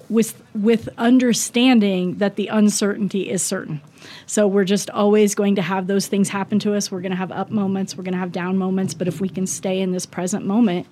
with 0.08 0.40
with 0.54 0.88
understanding 0.98 2.18
that 2.18 2.36
the 2.36 2.48
uncertainty 2.48 3.30
is 3.30 3.42
certain. 3.42 3.80
So 4.26 4.46
we're 4.46 4.64
just 4.64 4.90
always 4.90 5.34
going 5.34 5.54
to 5.56 5.62
have 5.62 5.86
those 5.86 6.06
things 6.06 6.28
happen 6.28 6.58
to 6.60 6.74
us. 6.74 6.90
We're 6.90 7.00
going 7.00 7.12
to 7.12 7.16
have 7.16 7.32
up 7.32 7.50
moments, 7.50 7.96
we're 7.96 8.04
going 8.04 8.14
to 8.14 8.18
have 8.18 8.32
down 8.32 8.58
moments, 8.58 8.94
but 8.94 9.08
if 9.08 9.20
we 9.20 9.28
can 9.28 9.46
stay 9.46 9.80
in 9.80 9.92
this 9.92 10.04
present 10.06 10.44
moment, 10.44 10.86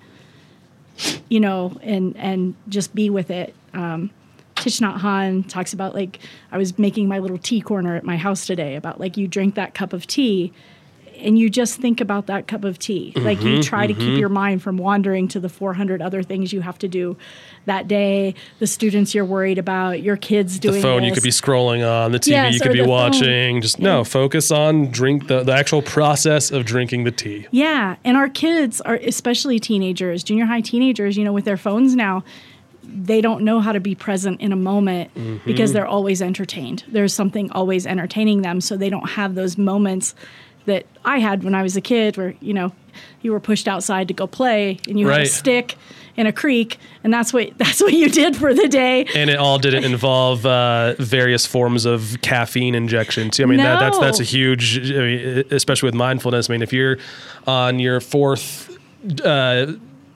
you 1.29 1.39
know, 1.39 1.77
and 1.83 2.17
and 2.17 2.55
just 2.67 2.95
be 2.95 3.09
with 3.09 3.29
it. 3.29 3.53
Um, 3.73 4.09
Thich 4.61 4.79
Nhat 4.81 4.99
Hanh 4.99 5.47
talks 5.47 5.73
about 5.73 5.93
like 5.95 6.19
I 6.51 6.57
was 6.57 6.77
making 6.77 7.07
my 7.07 7.19
little 7.19 7.37
tea 7.37 7.61
corner 7.61 7.95
at 7.95 8.03
my 8.03 8.17
house 8.17 8.45
today 8.45 8.75
about 8.75 8.99
like 8.99 9.17
you 9.17 9.27
drink 9.27 9.55
that 9.55 9.73
cup 9.73 9.93
of 9.93 10.07
tea 10.07 10.53
and 11.19 11.37
you 11.37 11.51
just 11.51 11.79
think 11.79 12.01
about 12.01 12.25
that 12.27 12.47
cup 12.47 12.63
of 12.63 12.79
tea. 12.79 13.13
like 13.17 13.37
Mm-hmm, 13.37 13.47
you 13.47 13.63
try 13.63 13.85
to 13.85 13.93
keep 13.93 14.17
your 14.17 14.29
mind 14.29 14.63
from 14.63 14.77
wandering 14.77 15.27
to 15.27 15.39
the 15.39 15.49
400 15.49 16.01
other 16.01 16.23
things 16.23 16.51
you 16.51 16.61
have 16.61 16.79
to 16.79 16.87
do 16.87 17.15
that 17.65 17.87
day, 17.87 18.33
the 18.57 18.65
students 18.65 19.13
you're 19.13 19.25
worried 19.25 19.59
about, 19.59 20.01
your 20.01 20.17
kids 20.17 20.57
doing 20.57 20.75
The 20.75 20.81
phone 20.81 21.03
you 21.03 21.13
could 21.13 21.21
be 21.21 21.29
scrolling 21.29 21.87
on, 21.87 22.11
the 22.11 22.19
TV 22.19 22.27
Yes, 22.31 22.53
you 22.55 22.59
could 22.59 22.71
be 22.71 22.79
the 22.79 22.85
phone. 22.85 22.89
watching. 22.89 23.61
Just 23.61 23.77
no, 23.77 24.03
focus 24.03 24.49
on 24.49 24.87
drink 24.89 25.27
the, 25.27 25.43
the 25.43 25.51
actual 25.53 25.83
process 25.83 26.49
of 26.49 26.65
drinking 26.65 27.03
the 27.03 27.11
tea. 27.11 27.45
Yeah, 27.51 27.97
and 28.03 28.17
our 28.17 28.29
kids 28.29 28.81
are 28.81 28.95
especially 28.95 29.59
teenagers, 29.59 30.23
junior 30.23 30.45
high 30.45 30.61
teenagers, 30.61 31.17
you 31.17 31.23
know, 31.23 31.33
with 31.33 31.45
their 31.45 31.57
phones 31.57 31.95
now, 31.95 32.23
they 32.93 33.21
don't 33.21 33.43
know 33.43 33.59
how 33.59 33.71
to 33.71 33.79
be 33.79 33.95
present 33.95 34.41
in 34.41 34.51
a 34.51 34.55
moment 34.55 35.11
because 35.45 35.73
they're 35.73 35.87
always 35.87 36.21
entertained. 36.21 36.83
There's 36.87 37.13
something 37.13 37.51
always 37.51 37.87
entertaining 37.87 38.41
them, 38.41 38.61
so 38.61 38.77
they 38.77 38.89
don't 38.89 39.11
have 39.11 39.35
those 39.35 39.57
moments 39.57 40.15
that 40.65 40.85
I 41.03 41.19
had 41.19 41.43
when 41.43 41.55
I 41.55 41.63
was 41.63 41.75
a 41.75 41.81
kid 41.81 42.17
where, 42.17 42.35
you 42.39 42.53
know, 42.53 42.71
you 43.21 43.31
were 43.31 43.39
pushed 43.39 43.67
outside 43.67 44.07
to 44.09 44.13
go 44.13 44.27
play 44.27 44.79
and 44.87 44.99
you 44.99 45.07
had 45.07 45.21
a 45.21 45.25
stick 45.25 45.75
in 46.17 46.27
a 46.27 46.33
creek 46.33 46.77
and 47.03 47.13
that's 47.13 47.31
what 47.31 47.49
that's 47.57 47.81
what 47.81 47.93
you 47.93 48.09
did 48.09 48.35
for 48.35 48.53
the 48.53 48.67
day. 48.67 49.05
And 49.15 49.29
it 49.29 49.37
all 49.37 49.57
didn't 49.57 49.83
involve 49.91 50.45
uh, 50.45 50.95
various 50.99 51.45
forms 51.45 51.85
of 51.85 52.17
caffeine 52.21 52.75
injection 52.75 53.31
too. 53.31 53.43
I 53.43 53.45
mean, 53.47 53.57
that, 53.57 53.79
that's 53.79 53.97
that's 53.97 54.19
a 54.19 54.23
huge, 54.23 54.77
I 54.91 54.99
mean, 54.99 55.43
especially 55.51 55.87
with 55.87 55.95
mindfulness. 55.95 56.49
I 56.49 56.53
mean, 56.53 56.61
if 56.61 56.73
you're 56.73 56.97
on 57.47 57.79
your 57.79 57.99
fourth 57.99 58.77
uh, 59.23 59.73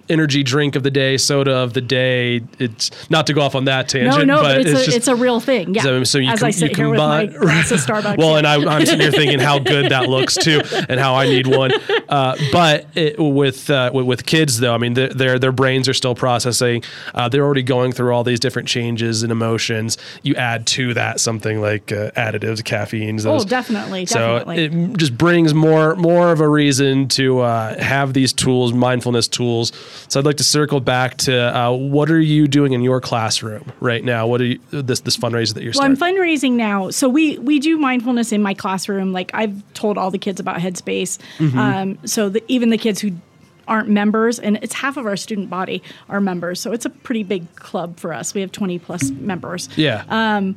energy 0.10 0.44
drink 0.44 0.76
of 0.76 0.84
the 0.84 0.92
day, 0.92 1.18
soda 1.18 1.56
of 1.56 1.74
the 1.74 1.82
day, 1.82 2.42
it's 2.60 2.92
not 3.10 3.28
to 3.28 3.34
go 3.34 3.42
off 3.42 3.56
on 3.56 3.66
that 3.66 3.90
tangent, 3.90 4.28
no, 4.28 4.36
no, 4.36 4.42
but 4.42 4.62
it's, 4.62 4.70
it's, 4.70 4.82
a, 4.82 4.86
just 4.86 4.98
it's 4.98 5.08
a 5.08 5.16
real 5.16 5.40
thing. 5.40 5.74
Yeah. 5.76 5.82
So, 5.84 6.04
so 6.04 6.18
you, 6.20 6.30
As 6.30 6.40
com- 6.40 6.48
I 6.48 6.52
sit 6.52 6.72
you 6.72 6.76
here 6.76 6.86
combine, 6.88 7.34
with 7.34 7.44
my 7.44 7.50
Starbucks. 7.64 8.18
well, 8.18 8.38
and 8.38 8.46
I, 8.48 8.56
I'm 8.56 8.86
sitting 8.86 9.02
here 9.02 9.12
thinking 9.12 9.40
how 9.40 9.60
good 9.60 9.92
that 9.92 10.10
looks 10.10 10.36
too, 10.36 10.62
and 10.90 11.00
how 11.00 11.16
I 11.16 11.26
need 11.28 11.48
one. 11.48 11.72
Uh, 12.08 12.36
but 12.52 12.88
it, 12.96 13.20
with, 13.20 13.70
uh, 13.70 13.92
with 13.94 14.06
with 14.06 14.26
kids 14.26 14.60
though, 14.60 14.74
I 14.74 14.78
mean, 14.78 14.94
their 14.94 15.10
their, 15.10 15.40
their 15.40 15.52
brains 15.52 15.90
are 15.90 15.94
still 15.94 16.16
processing. 16.16 16.84
Uh, 17.14 17.28
they're 17.28 17.44
already 17.44 17.64
going 17.64 17.92
through 17.92 18.14
all 18.14 18.24
these 18.24 18.40
different 18.40 18.68
changes 18.68 19.24
and 19.24 19.32
emotions. 19.32 19.98
You 20.24 20.36
add 20.36 20.66
to 20.68 20.94
that 20.94 21.20
something 21.20 21.60
like 21.60 21.92
uh, 21.92 22.12
additives, 22.12 22.64
caffeines. 22.64 23.26
Oh, 23.26 23.32
Those, 23.34 23.46
definitely, 23.46 24.06
So 24.06 24.40
definitely. 24.40 24.92
it 24.94 24.98
just 24.98 25.18
brings 25.18 25.54
more 25.54 25.96
more 25.96 26.32
of 26.32 26.40
a 26.40 26.48
reason 26.48 27.08
to 27.10 27.40
uh, 27.42 27.82
have 27.82 28.14
these 28.14 28.32
tools, 28.32 28.74
mindfulness 28.74 29.28
tools. 29.28 29.72
So 30.08 30.20
I'd 30.20 30.26
like 30.26 30.38
to 30.38 30.44
circle 30.44 30.80
back 30.80 31.18
to 31.18 31.58
uh, 31.58 31.72
what 31.72 32.10
are 32.10 32.20
you 32.20 32.48
doing 32.48 32.74
in 32.74 32.82
your 32.82 33.02
classroom 33.02 33.72
right 33.80 34.04
now? 34.04 34.28
What 34.28 34.42
are 34.42 34.46
you, 34.46 34.60
this 34.72 35.02
this 35.02 35.18
fundraiser 35.18 35.54
that 35.54 35.64
you're 35.64 35.74
Well, 35.76 35.86
I'm 35.86 35.98
fundraising 35.98 36.54
now. 36.54 36.90
So 36.90 37.10
we 37.10 37.38
we 37.40 37.60
do 37.60 37.78
mindfulness 37.78 38.32
in 38.32 38.42
my 38.42 38.54
classroom. 38.54 39.14
Like 39.14 39.32
I've 39.34 39.62
told 39.74 39.98
all 39.98 40.12
the 40.12 40.18
kids 40.18 40.40
about 40.40 40.58
Headspace. 40.58 41.18
Mm-hmm. 41.38 41.58
Um, 41.58 42.00
so 42.06 42.30
the, 42.30 42.44
even 42.48 42.70
the 42.70 42.78
kids 42.78 43.02
who 43.02 43.12
aren't 43.68 43.90
members, 43.90 44.40
and 44.40 44.58
it's 44.62 44.76
half 44.76 44.98
of 44.98 45.06
our 45.06 45.18
student 45.18 45.50
body 45.50 45.82
are 46.10 46.22
members. 46.22 46.62
So 46.62 46.72
it's 46.72 46.86
a 46.86 46.90
pretty 46.90 47.24
big 47.24 47.56
club 47.56 48.00
for 48.00 48.14
us. 48.14 48.34
We 48.34 48.42
have 48.42 48.52
20 48.52 48.80
plus 48.80 49.10
members. 49.10 49.70
yeah. 49.76 50.04
Um, 50.10 50.56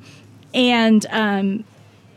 And 0.55 1.05
um, 1.11 1.65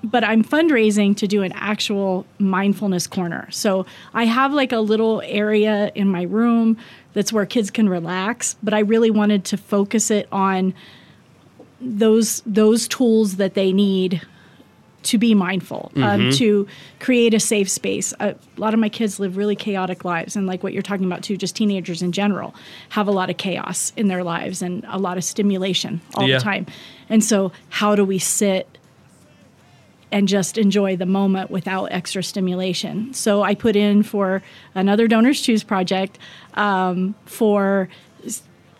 but 0.04 0.24
I'm 0.24 0.44
fundraising 0.44 1.16
to 1.18 1.28
do 1.28 1.44
an 1.44 1.52
actual 1.54 2.26
mindfulness 2.40 3.08
corner. 3.08 3.48
So 3.52 3.86
I 4.14 4.26
have 4.26 4.54
like 4.54 4.72
a 4.72 4.80
little 4.80 5.22
area 5.26 5.92
in 5.96 6.08
my 6.08 6.24
room 6.24 6.78
that's 7.14 7.34
where 7.34 7.46
kids 7.46 7.70
can 7.72 7.90
relax, 7.90 8.56
but 8.64 8.74
I 8.74 8.80
really 8.80 9.12
wanted 9.12 9.44
to 9.46 9.58
focus 9.58 10.10
it 10.12 10.28
on 10.32 10.74
those 11.80 12.42
those 12.46 12.88
tools 12.88 13.38
that 13.38 13.54
they 13.54 13.74
need 13.74 14.22
to 15.04 15.18
be 15.18 15.34
mindful, 15.34 15.92
um, 15.96 16.30
to 16.30 16.68
create 17.00 17.34
a 17.34 17.40
safe 17.40 17.68
space. 17.68 18.14
A 18.20 18.36
lot 18.58 18.76
of 18.76 18.80
my 18.80 18.88
kids 18.88 19.20
live 19.20 19.36
really 19.36 19.56
chaotic 19.56 20.06
lives, 20.06 20.36
and 20.36 20.46
like 20.46 20.62
what 20.62 20.74
you're 20.74 20.84
talking 20.84 21.08
about 21.08 21.24
too, 21.24 21.38
just 21.38 21.56
teenagers 21.56 22.04
in 22.04 22.12
general 22.12 22.54
have 22.90 23.08
a 23.08 23.12
lot 23.12 23.28
of 23.32 23.38
chaos 23.38 23.94
in 23.98 24.10
their 24.10 24.24
lives 24.24 24.62
and 24.62 24.86
a 24.88 25.00
lot 25.00 25.18
of 25.18 25.24
stimulation 25.24 26.02
all 26.14 26.28
Yeah. 26.28 26.38
the 26.38 26.44
time. 26.44 26.68
And 27.10 27.24
so, 27.24 27.52
how 27.70 27.96
do 27.96 28.06
we 28.06 28.20
sit 28.20 28.78
and 30.12 30.28
just 30.28 30.58
enjoy 30.58 30.96
the 30.98 31.06
moment 31.06 31.50
without 31.52 31.86
extra 31.92 32.22
stimulation? 32.24 33.14
So, 33.14 33.44
I 33.44 33.56
put 33.56 33.76
in 33.76 34.04
for 34.04 34.42
another 34.76 35.08
Donors 35.08 35.42
Choose 35.42 35.64
project 35.64 36.18
um, 36.56 37.16
for 37.26 37.90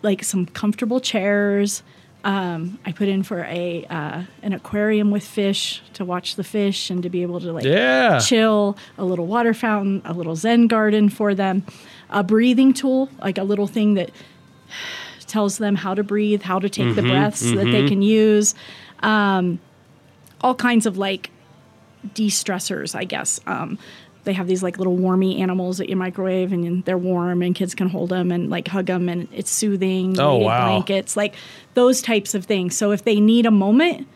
like 0.02 0.24
some 0.24 0.46
comfortable 0.46 1.00
chairs. 1.00 1.82
Um, 2.24 2.78
I 2.86 2.92
put 2.92 3.08
in 3.08 3.24
for 3.24 3.40
a 3.44 3.84
uh, 3.90 4.22
an 4.42 4.52
aquarium 4.52 5.10
with 5.10 5.24
fish 5.24 5.82
to 5.94 6.04
watch 6.04 6.36
the 6.36 6.44
fish 6.44 6.88
and 6.90 7.02
to 7.02 7.10
be 7.10 7.22
able 7.22 7.40
to 7.40 7.52
like 7.52 7.64
Yeah. 7.64 8.20
chill, 8.20 8.76
a 8.96 9.04
little 9.04 9.26
water 9.26 9.54
fountain, 9.54 10.02
a 10.04 10.12
little 10.12 10.36
Zen 10.36 10.68
garden 10.68 11.08
for 11.08 11.34
them, 11.34 11.64
a 12.10 12.22
breathing 12.22 12.74
tool, 12.74 13.08
like 13.20 13.38
a 13.38 13.42
little 13.42 13.66
thing 13.66 13.94
that 13.94 14.10
tells 15.26 15.58
them 15.58 15.74
how 15.74 15.94
to 15.94 16.04
breathe, 16.04 16.42
how 16.42 16.58
to 16.60 16.68
take 16.68 16.86
Mm-hmm, 16.86 16.94
the 16.96 17.02
breaths 17.02 17.40
that 17.40 17.70
they 17.72 17.88
can 17.88 18.02
use, 18.02 18.54
um, 19.00 19.58
all 20.42 20.54
kinds 20.54 20.86
of 20.86 20.98
like 20.98 21.30
de-stressors, 22.14 22.94
I 22.94 23.04
guess. 23.04 23.40
Um, 23.46 23.78
they 24.24 24.32
have 24.32 24.46
these 24.46 24.62
like 24.62 24.78
little 24.78 24.96
warmy 24.96 25.40
animals 25.40 25.78
that 25.78 25.88
you 25.88 25.96
microwave 25.96 26.52
and 26.52 26.84
they're 26.84 26.98
warm 26.98 27.42
and 27.42 27.54
kids 27.54 27.74
can 27.74 27.88
hold 27.88 28.10
them 28.10 28.30
and 28.30 28.50
like 28.50 28.68
hug 28.68 28.86
them 28.86 29.08
and 29.08 29.28
it's 29.32 29.50
soothing. 29.50 30.18
Oh, 30.18 30.38
wow. 30.38 30.68
Blankets, 30.68 31.16
like 31.16 31.34
those 31.74 32.00
types 32.00 32.34
of 32.34 32.44
things. 32.44 32.76
So 32.76 32.92
if 32.92 33.04
they 33.04 33.18
need 33.18 33.46
a 33.46 33.50
moment, 33.50 34.06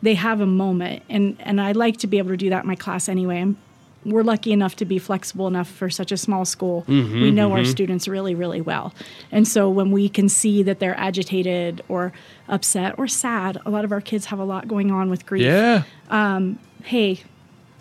they 0.00 0.14
have 0.14 0.40
a 0.40 0.46
moment 0.46 1.02
and 1.08 1.36
and 1.40 1.60
I 1.60 1.72
like 1.72 1.98
to 1.98 2.06
be 2.06 2.18
able 2.18 2.30
to 2.30 2.36
do 2.36 2.50
that 2.50 2.62
in 2.64 2.68
my 2.68 2.76
class 2.76 3.08
anyway. 3.08 3.40
I'm, 3.40 3.58
we're 4.04 4.22
lucky 4.22 4.52
enough 4.52 4.76
to 4.76 4.84
be 4.84 4.98
flexible 4.98 5.46
enough 5.46 5.68
for 5.68 5.90
such 5.90 6.12
a 6.12 6.16
small 6.16 6.44
school. 6.44 6.84
Mm-hmm, 6.88 7.22
we 7.22 7.30
know 7.30 7.52
our 7.52 7.64
students 7.64 8.08
really 8.08 8.34
really 8.34 8.60
well. 8.60 8.94
And 9.30 9.46
so 9.46 9.68
when 9.68 9.90
we 9.90 10.08
can 10.08 10.28
see 10.28 10.62
that 10.62 10.78
they're 10.78 10.98
agitated 10.98 11.82
or 11.88 12.12
upset 12.48 12.98
or 12.98 13.08
sad, 13.08 13.58
a 13.66 13.70
lot 13.70 13.84
of 13.84 13.92
our 13.92 14.00
kids 14.00 14.26
have 14.26 14.38
a 14.38 14.44
lot 14.44 14.68
going 14.68 14.90
on 14.90 15.10
with 15.10 15.26
grief. 15.26 15.42
Yeah. 15.42 15.82
Um, 16.08 16.58
Hey, 16.84 17.20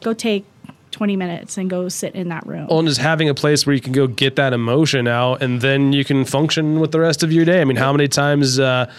go 0.02 0.14
take 0.14 0.46
20 0.92 1.16
minutes 1.16 1.58
and 1.58 1.70
go 1.70 1.88
sit 1.90 2.16
in 2.16 2.30
that 2.30 2.46
room. 2.48 2.68
Well, 2.68 2.80
and 2.80 2.88
just 2.88 3.00
having 3.00 3.30
a 3.30 3.34
place 3.34 3.66
where 3.66 3.76
you 3.76 3.82
can 3.82 3.94
go 3.94 4.08
get 4.08 4.36
that 4.38 4.54
emotion 4.54 5.08
out, 5.08 5.42
and 5.42 5.62
then 5.62 5.94
you 5.94 6.04
can 6.04 6.26
function 6.26 6.80
with 6.80 6.92
the 6.92 7.00
rest 7.00 7.24
of 7.24 7.32
your 7.32 7.46
day. 7.46 7.62
I 7.62 7.66
mean, 7.66 7.78
how 7.78 7.92
many 7.92 8.08
times, 8.08 8.60
uh, 8.60 8.92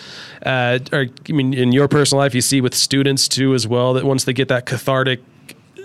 uh, 0.47 0.79
or 0.93 1.07
I 1.29 1.33
mean, 1.33 1.55
in 1.55 1.73
your 1.73 1.89
personal 1.89 2.21
life, 2.21 2.35
you 2.35 2.41
see 2.41 2.61
with 2.61 2.75
students 2.75 3.27
too 3.29 3.55
as 3.55 3.67
well 3.67 3.93
that 3.95 4.05
once 4.05 4.25
they 4.25 4.33
get 4.33 4.49
that 4.49 4.67
cathartic 4.67 5.21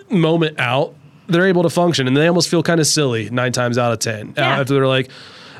moment 0.09 0.59
out, 0.59 0.93
they're 1.27 1.47
able 1.47 1.63
to 1.63 1.69
function, 1.69 2.07
and 2.07 2.15
they 2.17 2.27
almost 2.27 2.49
feel 2.49 2.63
kind 2.63 2.79
of 2.79 2.87
silly 2.87 3.29
nine 3.29 3.51
times 3.51 3.77
out 3.77 3.91
of 3.93 3.99
ten 3.99 4.33
Yeah. 4.37 4.59
after 4.59 4.73
they're 4.73 4.87
like. 4.87 5.09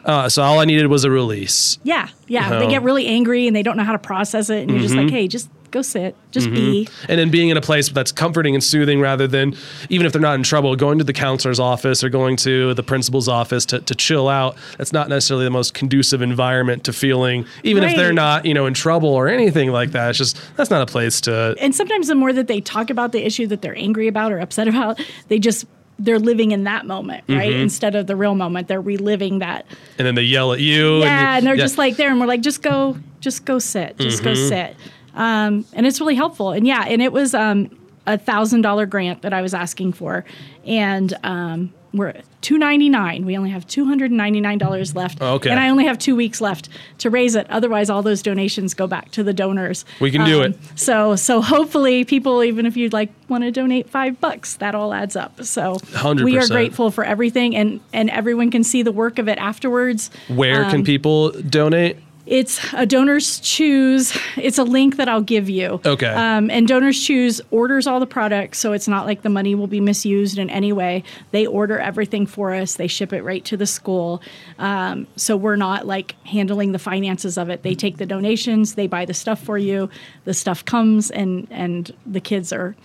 Uh, 0.05 0.27
so 0.27 0.41
all 0.43 0.59
I 0.59 0.65
needed 0.65 0.87
was 0.87 1.05
a 1.05 1.09
release. 1.09 1.77
yeah, 1.83 2.09
yeah. 2.27 2.49
Oh. 2.55 2.59
They 2.59 2.67
get 2.67 2.83
really 2.83 3.07
angry 3.07 3.47
and 3.47 3.55
they 3.55 3.63
don't 3.63 3.77
know 3.77 3.85
how 3.85 3.93
to 3.93 3.97
process 3.99 4.49
it, 4.49 4.63
and 4.63 4.71
you're 4.71 4.81
just 4.81 4.95
like, 4.95 5.09
hey, 5.09 5.29
just 5.29 5.49
go 5.73 5.81
sit, 5.81 6.15
just 6.31 6.49
be. 6.49 6.87
and 7.09 7.19
then 7.19 7.29
being 7.29 7.49
in 7.49 7.57
a 7.57 7.61
place 7.61 7.89
that's 7.89 8.11
comforting 8.13 8.53
and 8.55 8.63
soothing 8.63 9.01
rather 9.01 9.27
than 9.27 9.53
even 9.89 10.05
if 10.05 10.13
they're 10.13 10.21
not 10.21 10.35
in 10.35 10.43
trouble 10.43 10.75
going 10.77 10.97
to 10.99 11.03
the 11.03 11.11
counselor's 11.13 11.59
office 11.59 12.03
or 12.03 12.09
going 12.09 12.37
to 12.37 12.73
the 12.75 12.83
principal's 12.83 13.27
office 13.27 13.65
to, 13.65 13.79
to 13.81 13.93
chill 13.95 14.29
out 14.29 14.55
that's 14.77 14.93
not 14.93 15.09
necessarily 15.09 15.43
the 15.45 15.51
most 15.51 15.73
conducive 15.73 16.21
environment 16.21 16.83
to 16.85 16.93
feeling 16.93 17.45
even 17.63 17.83
if 17.83 17.95
they're 17.97 18.13
not 18.13 18.45
you 18.45 18.53
know 18.53 18.65
in 18.65 18.73
trouble 18.73 19.09
or 19.09 19.27
anything 19.27 19.69
like 19.71 19.91
that 19.91 20.09
it's 20.11 20.17
just 20.17 20.39
that's 20.55 20.69
not 20.69 20.81
a 20.81 20.85
place 20.85 21.19
to 21.21 21.55
And 21.59 21.75
sometimes 21.75 22.07
the 22.07 22.15
more 22.15 22.31
that 22.31 22.47
they 22.47 22.61
talk 22.61 22.89
about 22.89 23.11
the 23.11 23.25
issue 23.25 23.47
that 23.47 23.61
they're 23.61 23.77
angry 23.77 24.07
about 24.07 24.31
or 24.31 24.39
upset 24.39 24.67
about, 24.67 25.01
they 25.27 25.39
just 25.39 25.65
they're 25.99 26.19
living 26.19 26.51
in 26.51 26.63
that 26.63 26.85
moment, 26.87 27.23
right? 27.29 27.51
Mm-hmm. 27.51 27.61
Instead 27.61 27.95
of 27.95 28.07
the 28.07 28.15
real 28.15 28.33
moment, 28.35 28.67
they're 28.67 28.81
reliving 28.81 29.39
that. 29.39 29.65
and 29.97 30.07
then 30.07 30.15
they 30.15 30.23
yell 30.23 30.51
at 30.51 30.59
you 30.59 30.99
Yeah, 31.01 31.37
and 31.37 31.45
they're 31.45 31.55
yeah. 31.55 31.63
just 31.63 31.77
like 31.77 31.97
there, 31.97 32.09
and 32.09 32.19
we're 32.19 32.25
like, 32.25 32.41
just 32.41 32.61
go, 32.63 32.97
just 33.19 33.45
go 33.45 33.59
sit, 33.59 33.97
just 33.99 34.23
go 34.23 34.31
Mm-hmm. 34.33 34.49
sit. 34.49 34.75
Um, 35.15 35.65
and 35.73 35.85
it's 35.85 35.99
really 35.99 36.15
helpful. 36.15 36.51
And 36.51 36.65
yeah, 36.65 36.85
and 36.87 37.01
it 37.01 37.11
was 37.11 37.33
um, 37.33 37.69
a 38.05 38.17
thousand 38.17 38.61
dollar 38.61 38.85
grant 38.85 39.21
that 39.21 39.33
I 39.33 39.41
was 39.41 39.53
asking 39.53 39.93
for, 39.93 40.25
and 40.65 41.13
um, 41.23 41.73
we're 41.93 42.07
at 42.07 42.25
two 42.41 42.57
ninety 42.57 42.89
nine. 42.89 43.23
We 43.25 43.37
only 43.37 43.51
have 43.51 43.67
two 43.67 43.85
hundred 43.85 44.09
and 44.09 44.17
ninety 44.17 44.41
nine 44.41 44.57
dollars 44.57 44.95
left. 44.95 45.19
Oh, 45.21 45.35
okay. 45.35 45.51
and 45.51 45.59
I 45.59 45.69
only 45.69 45.85
have 45.85 45.99
two 45.99 46.15
weeks 46.15 46.41
left 46.41 46.67
to 46.97 47.11
raise 47.11 47.35
it. 47.35 47.47
Otherwise, 47.51 47.91
all 47.91 48.01
those 48.01 48.23
donations 48.23 48.73
go 48.73 48.87
back 48.87 49.11
to 49.11 49.23
the 49.23 49.33
donors. 49.33 49.85
We 50.01 50.09
can 50.09 50.25
do 50.25 50.41
it. 50.41 50.57
So, 50.75 51.15
so 51.15 51.41
hopefully, 51.41 52.03
people, 52.03 52.43
even 52.43 52.65
if 52.65 52.75
you'd 52.75 52.93
like 52.93 53.11
want 53.29 53.43
to 53.43 53.51
donate 53.51 53.89
five 53.89 54.19
bucks, 54.19 54.55
that 54.55 54.73
all 54.73 54.93
adds 54.93 55.15
up. 55.15 55.43
So, 55.43 55.77
we 56.15 56.37
are 56.39 56.47
grateful 56.47 56.89
for 56.89 57.03
everything, 57.03 57.55
and 57.55 57.79
and 57.93 58.09
everyone 58.09 58.49
can 58.49 58.63
see 58.63 58.81
the 58.81 58.91
work 58.91 59.19
of 59.19 59.27
it 59.29 59.37
afterwards. 59.37 60.09
where 60.27 60.65
Um, 60.65 60.71
can 60.71 60.83
people 60.83 61.29
donate 61.43 61.97
It's 62.33 62.59
a 62.73 62.87
donors 62.87 63.39
choose. 63.41 64.17
It's 64.37 64.57
a 64.57 64.63
link 64.63 64.95
that 64.97 65.07
I'll 65.07 65.21
give 65.21 65.49
you. 65.51 65.79
Okay. 65.85 66.07
Um, 66.07 66.49
and 66.49 66.67
donors 66.67 66.99
choose 66.99 67.39
orders 67.51 67.85
all 67.85 67.99
the 67.99 68.07
products, 68.07 68.57
so 68.57 68.73
it's 68.73 68.87
not 68.87 69.05
like 69.05 69.21
the 69.21 69.29
money 69.29 69.53
will 69.53 69.67
be 69.67 69.79
misused 69.79 70.39
in 70.39 70.49
any 70.49 70.73
way. 70.73 71.03
They 71.29 71.45
order 71.45 71.77
everything 71.77 72.25
for 72.25 72.51
us. 72.51 72.73
They 72.73 72.87
ship 72.87 73.13
it 73.13 73.21
right 73.23 73.45
to 73.45 73.55
the 73.55 73.67
school. 73.67 74.19
Um, 74.57 75.05
so 75.15 75.37
we're 75.37 75.57
not 75.57 75.85
like 75.85 76.15
handling 76.25 76.71
the 76.71 76.79
finances 76.79 77.37
of 77.37 77.49
it. 77.49 77.61
They 77.61 77.75
take 77.75 77.97
the 77.97 78.07
donations. 78.07 78.73
They 78.73 78.87
buy 78.87 79.05
the 79.05 79.13
stuff 79.13 79.39
for 79.39 79.59
you. 79.59 79.91
The 80.25 80.33
stuff 80.33 80.65
comes, 80.65 81.11
and 81.11 81.47
and 81.51 81.93
the 82.03 82.19
kids 82.19 82.51
are 82.51 82.75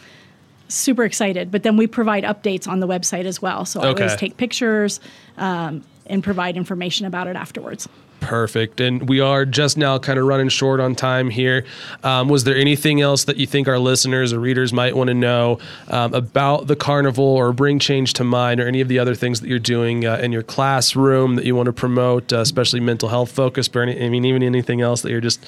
super 0.69 1.05
excited. 1.05 1.51
But 1.51 1.63
then 1.63 1.79
we 1.79 1.87
provide 1.87 2.23
updates 2.25 2.69
on 2.69 2.81
the 2.81 2.87
website 2.87 3.25
as 3.25 3.41
well. 3.41 3.65
So 3.65 3.81
I 3.81 3.87
Okay. 3.89 4.03
always 4.03 4.19
take 4.21 4.37
pictures 4.37 5.01
um, 5.39 5.85
and 6.05 6.23
provide 6.23 6.59
information 6.59 7.07
about 7.07 7.29
it 7.29 7.37
afterwards. 7.37 7.89
Perfect. 8.29 8.79
And 8.79 9.09
we 9.09 9.21
are 9.21 9.47
just 9.47 9.79
now 9.79 9.99
kind 9.99 10.19
of 10.19 10.27
running 10.27 10.51
short 10.51 10.81
on 10.81 10.95
time 10.95 11.31
here. 11.31 11.65
Um, 12.05 12.29
was 12.29 12.45
there 12.45 12.55
anything 12.55 13.01
else 13.01 13.25
that 13.25 13.39
you 13.39 13.47
think 13.47 13.69
our 13.69 13.79
listeners 13.79 14.35
or 14.35 14.39
readers 14.39 14.71
might 14.71 14.95
want 14.95 15.09
to 15.09 15.15
know 15.15 15.59
um, 15.89 16.13
about 16.13 16.67
the 16.67 16.77
carnival 16.77 17.25
or 17.25 17.55
bring 17.55 17.79
change 17.79 18.13
to 18.13 18.25
mind 18.25 18.61
or 18.61 18.69
any 18.69 18.83
of 18.83 18.89
the 18.89 18.99
other 18.99 19.15
things 19.15 19.41
that 19.41 19.49
you're 19.49 19.59
doing 19.59 20.05
uh, 20.05 20.17
in 20.17 20.31
your 20.31 20.43
classroom 20.43 21.37
that 21.37 21.47
you 21.47 21.57
want 21.57 21.69
to 21.69 21.73
promote, 21.73 22.31
uh, 22.31 22.41
especially 22.41 22.81
mental 22.81 23.09
health 23.09 23.33
focused, 23.33 23.75
or 23.75 23.81
any, 23.81 23.99
I 23.99 24.11
mean, 24.11 24.27
even 24.27 24.43
anything 24.43 24.83
else 24.83 25.01
that 25.01 25.11
you're 25.11 25.23
just. 25.23 25.43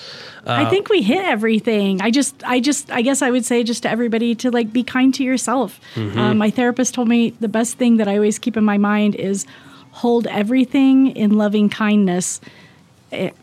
Uh, 0.46 0.52
I 0.52 0.70
think 0.70 0.88
we 0.88 1.02
hit 1.02 1.22
everything. 1.22 2.00
I 2.00 2.10
just, 2.10 2.42
I 2.44 2.60
just, 2.60 2.90
I 2.90 3.02
guess 3.02 3.20
I 3.20 3.30
would 3.30 3.44
say 3.44 3.62
just 3.62 3.82
to 3.82 3.90
everybody 3.90 4.34
to 4.36 4.50
like 4.50 4.72
be 4.72 4.82
kind 4.82 5.12
to 5.16 5.22
yourself. 5.22 5.78
Mm-hmm. 5.96 6.18
Um, 6.18 6.38
my 6.38 6.48
therapist 6.48 6.94
told 6.94 7.08
me 7.08 7.34
the 7.40 7.48
best 7.48 7.76
thing 7.76 7.98
that 7.98 8.08
I 8.08 8.16
always 8.16 8.38
keep 8.38 8.56
in 8.56 8.64
my 8.64 8.78
mind 8.78 9.16
is 9.16 9.44
hold 9.92 10.26
everything 10.28 11.08
in 11.08 11.36
loving 11.36 11.68
kindness, 11.68 12.40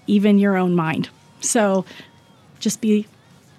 even 0.07 0.39
your 0.39 0.57
own 0.57 0.75
mind. 0.75 1.09
So 1.41 1.85
just 2.59 2.81
be 2.81 3.07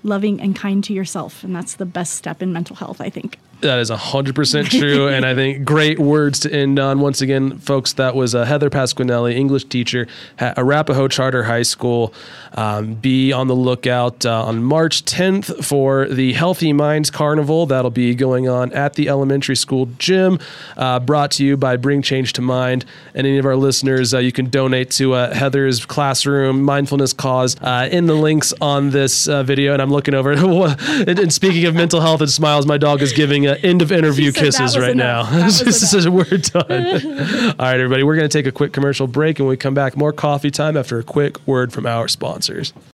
loving 0.02 0.40
and 0.40 0.54
kind 0.56 0.82
to 0.84 0.92
yourself. 0.92 1.44
And 1.44 1.54
that's 1.54 1.74
the 1.74 1.86
best 1.86 2.14
step 2.14 2.42
in 2.42 2.52
mental 2.52 2.76
health, 2.76 3.00
I 3.00 3.10
think. 3.10 3.38
That 3.60 3.80
is 3.80 3.90
100% 3.90 4.70
true. 4.70 5.08
and 5.08 5.26
I 5.26 5.34
think 5.34 5.64
great 5.64 5.98
words 5.98 6.40
to 6.40 6.52
end 6.52 6.78
on. 6.78 7.00
Once 7.00 7.20
again, 7.20 7.58
folks, 7.58 7.92
that 7.94 8.14
was 8.14 8.32
uh, 8.34 8.44
Heather 8.44 8.70
Pasquinelli, 8.70 9.34
English 9.34 9.64
teacher 9.64 10.06
at 10.38 10.56
Arapahoe 10.56 11.08
Charter 11.08 11.42
High 11.42 11.62
School. 11.62 12.14
Um, 12.54 12.94
be 12.94 13.32
on 13.32 13.48
the 13.48 13.56
lookout 13.56 14.24
uh, 14.24 14.44
on 14.44 14.62
March 14.62 15.04
10th 15.04 15.64
for 15.64 16.08
the 16.08 16.34
Healthy 16.34 16.72
Minds 16.72 17.10
Carnival. 17.10 17.66
That'll 17.66 17.90
be 17.90 18.14
going 18.14 18.48
on 18.48 18.72
at 18.72 18.94
the 18.94 19.08
elementary 19.08 19.56
school 19.56 19.88
gym, 19.98 20.38
uh, 20.76 21.00
brought 21.00 21.32
to 21.32 21.44
you 21.44 21.56
by 21.56 21.76
Bring 21.76 22.00
Change 22.00 22.34
to 22.34 22.42
Mind. 22.42 22.84
And 23.12 23.26
any 23.26 23.38
of 23.38 23.44
our 23.44 23.56
listeners, 23.56 24.14
uh, 24.14 24.18
you 24.18 24.30
can 24.30 24.50
donate 24.50 24.90
to 24.92 25.14
uh, 25.14 25.34
Heather's 25.34 25.84
classroom 25.84 26.62
mindfulness 26.62 27.12
cause 27.12 27.56
uh, 27.60 27.88
in 27.90 28.06
the 28.06 28.14
links 28.14 28.54
on 28.60 28.90
this 28.90 29.26
video. 29.26 29.72
And 29.72 29.82
I'm 29.82 29.90
looking 29.90 30.14
over. 30.14 30.32
and, 30.32 31.18
and 31.18 31.32
speaking 31.32 31.64
of 31.64 31.74
mental 31.74 32.00
health 32.00 32.20
and 32.20 32.30
smiles, 32.30 32.64
my 32.64 32.78
dog 32.78 33.02
is 33.02 33.12
giving 33.12 33.47
uh, 33.48 33.56
end 33.62 33.82
of 33.82 33.90
interview 33.92 34.26
She 34.26 34.32
said 34.32 34.52
that 34.52 34.58
kisses 34.58 34.78
right 34.78 34.90
enough. 34.90 35.30
now. 35.32 35.38
This 35.44 35.92
is 35.94 36.08
we're 36.08 36.24
done. 36.24 36.62
All 37.58 37.66
right, 37.66 37.80
everybody, 37.80 38.02
we're 38.02 38.16
going 38.16 38.28
to 38.28 38.38
take 38.38 38.46
a 38.46 38.52
quick 38.52 38.72
commercial 38.72 39.06
break, 39.06 39.38
and 39.38 39.46
when 39.46 39.50
we 39.50 39.56
come 39.56 39.74
back, 39.74 39.96
more 39.96 40.12
coffee 40.12 40.50
time 40.50 40.76
after 40.76 40.98
a 40.98 41.02
quick 41.02 41.44
word 41.46 41.72
from 41.72 41.86
our 41.86 42.08
sponsors. 42.08 42.72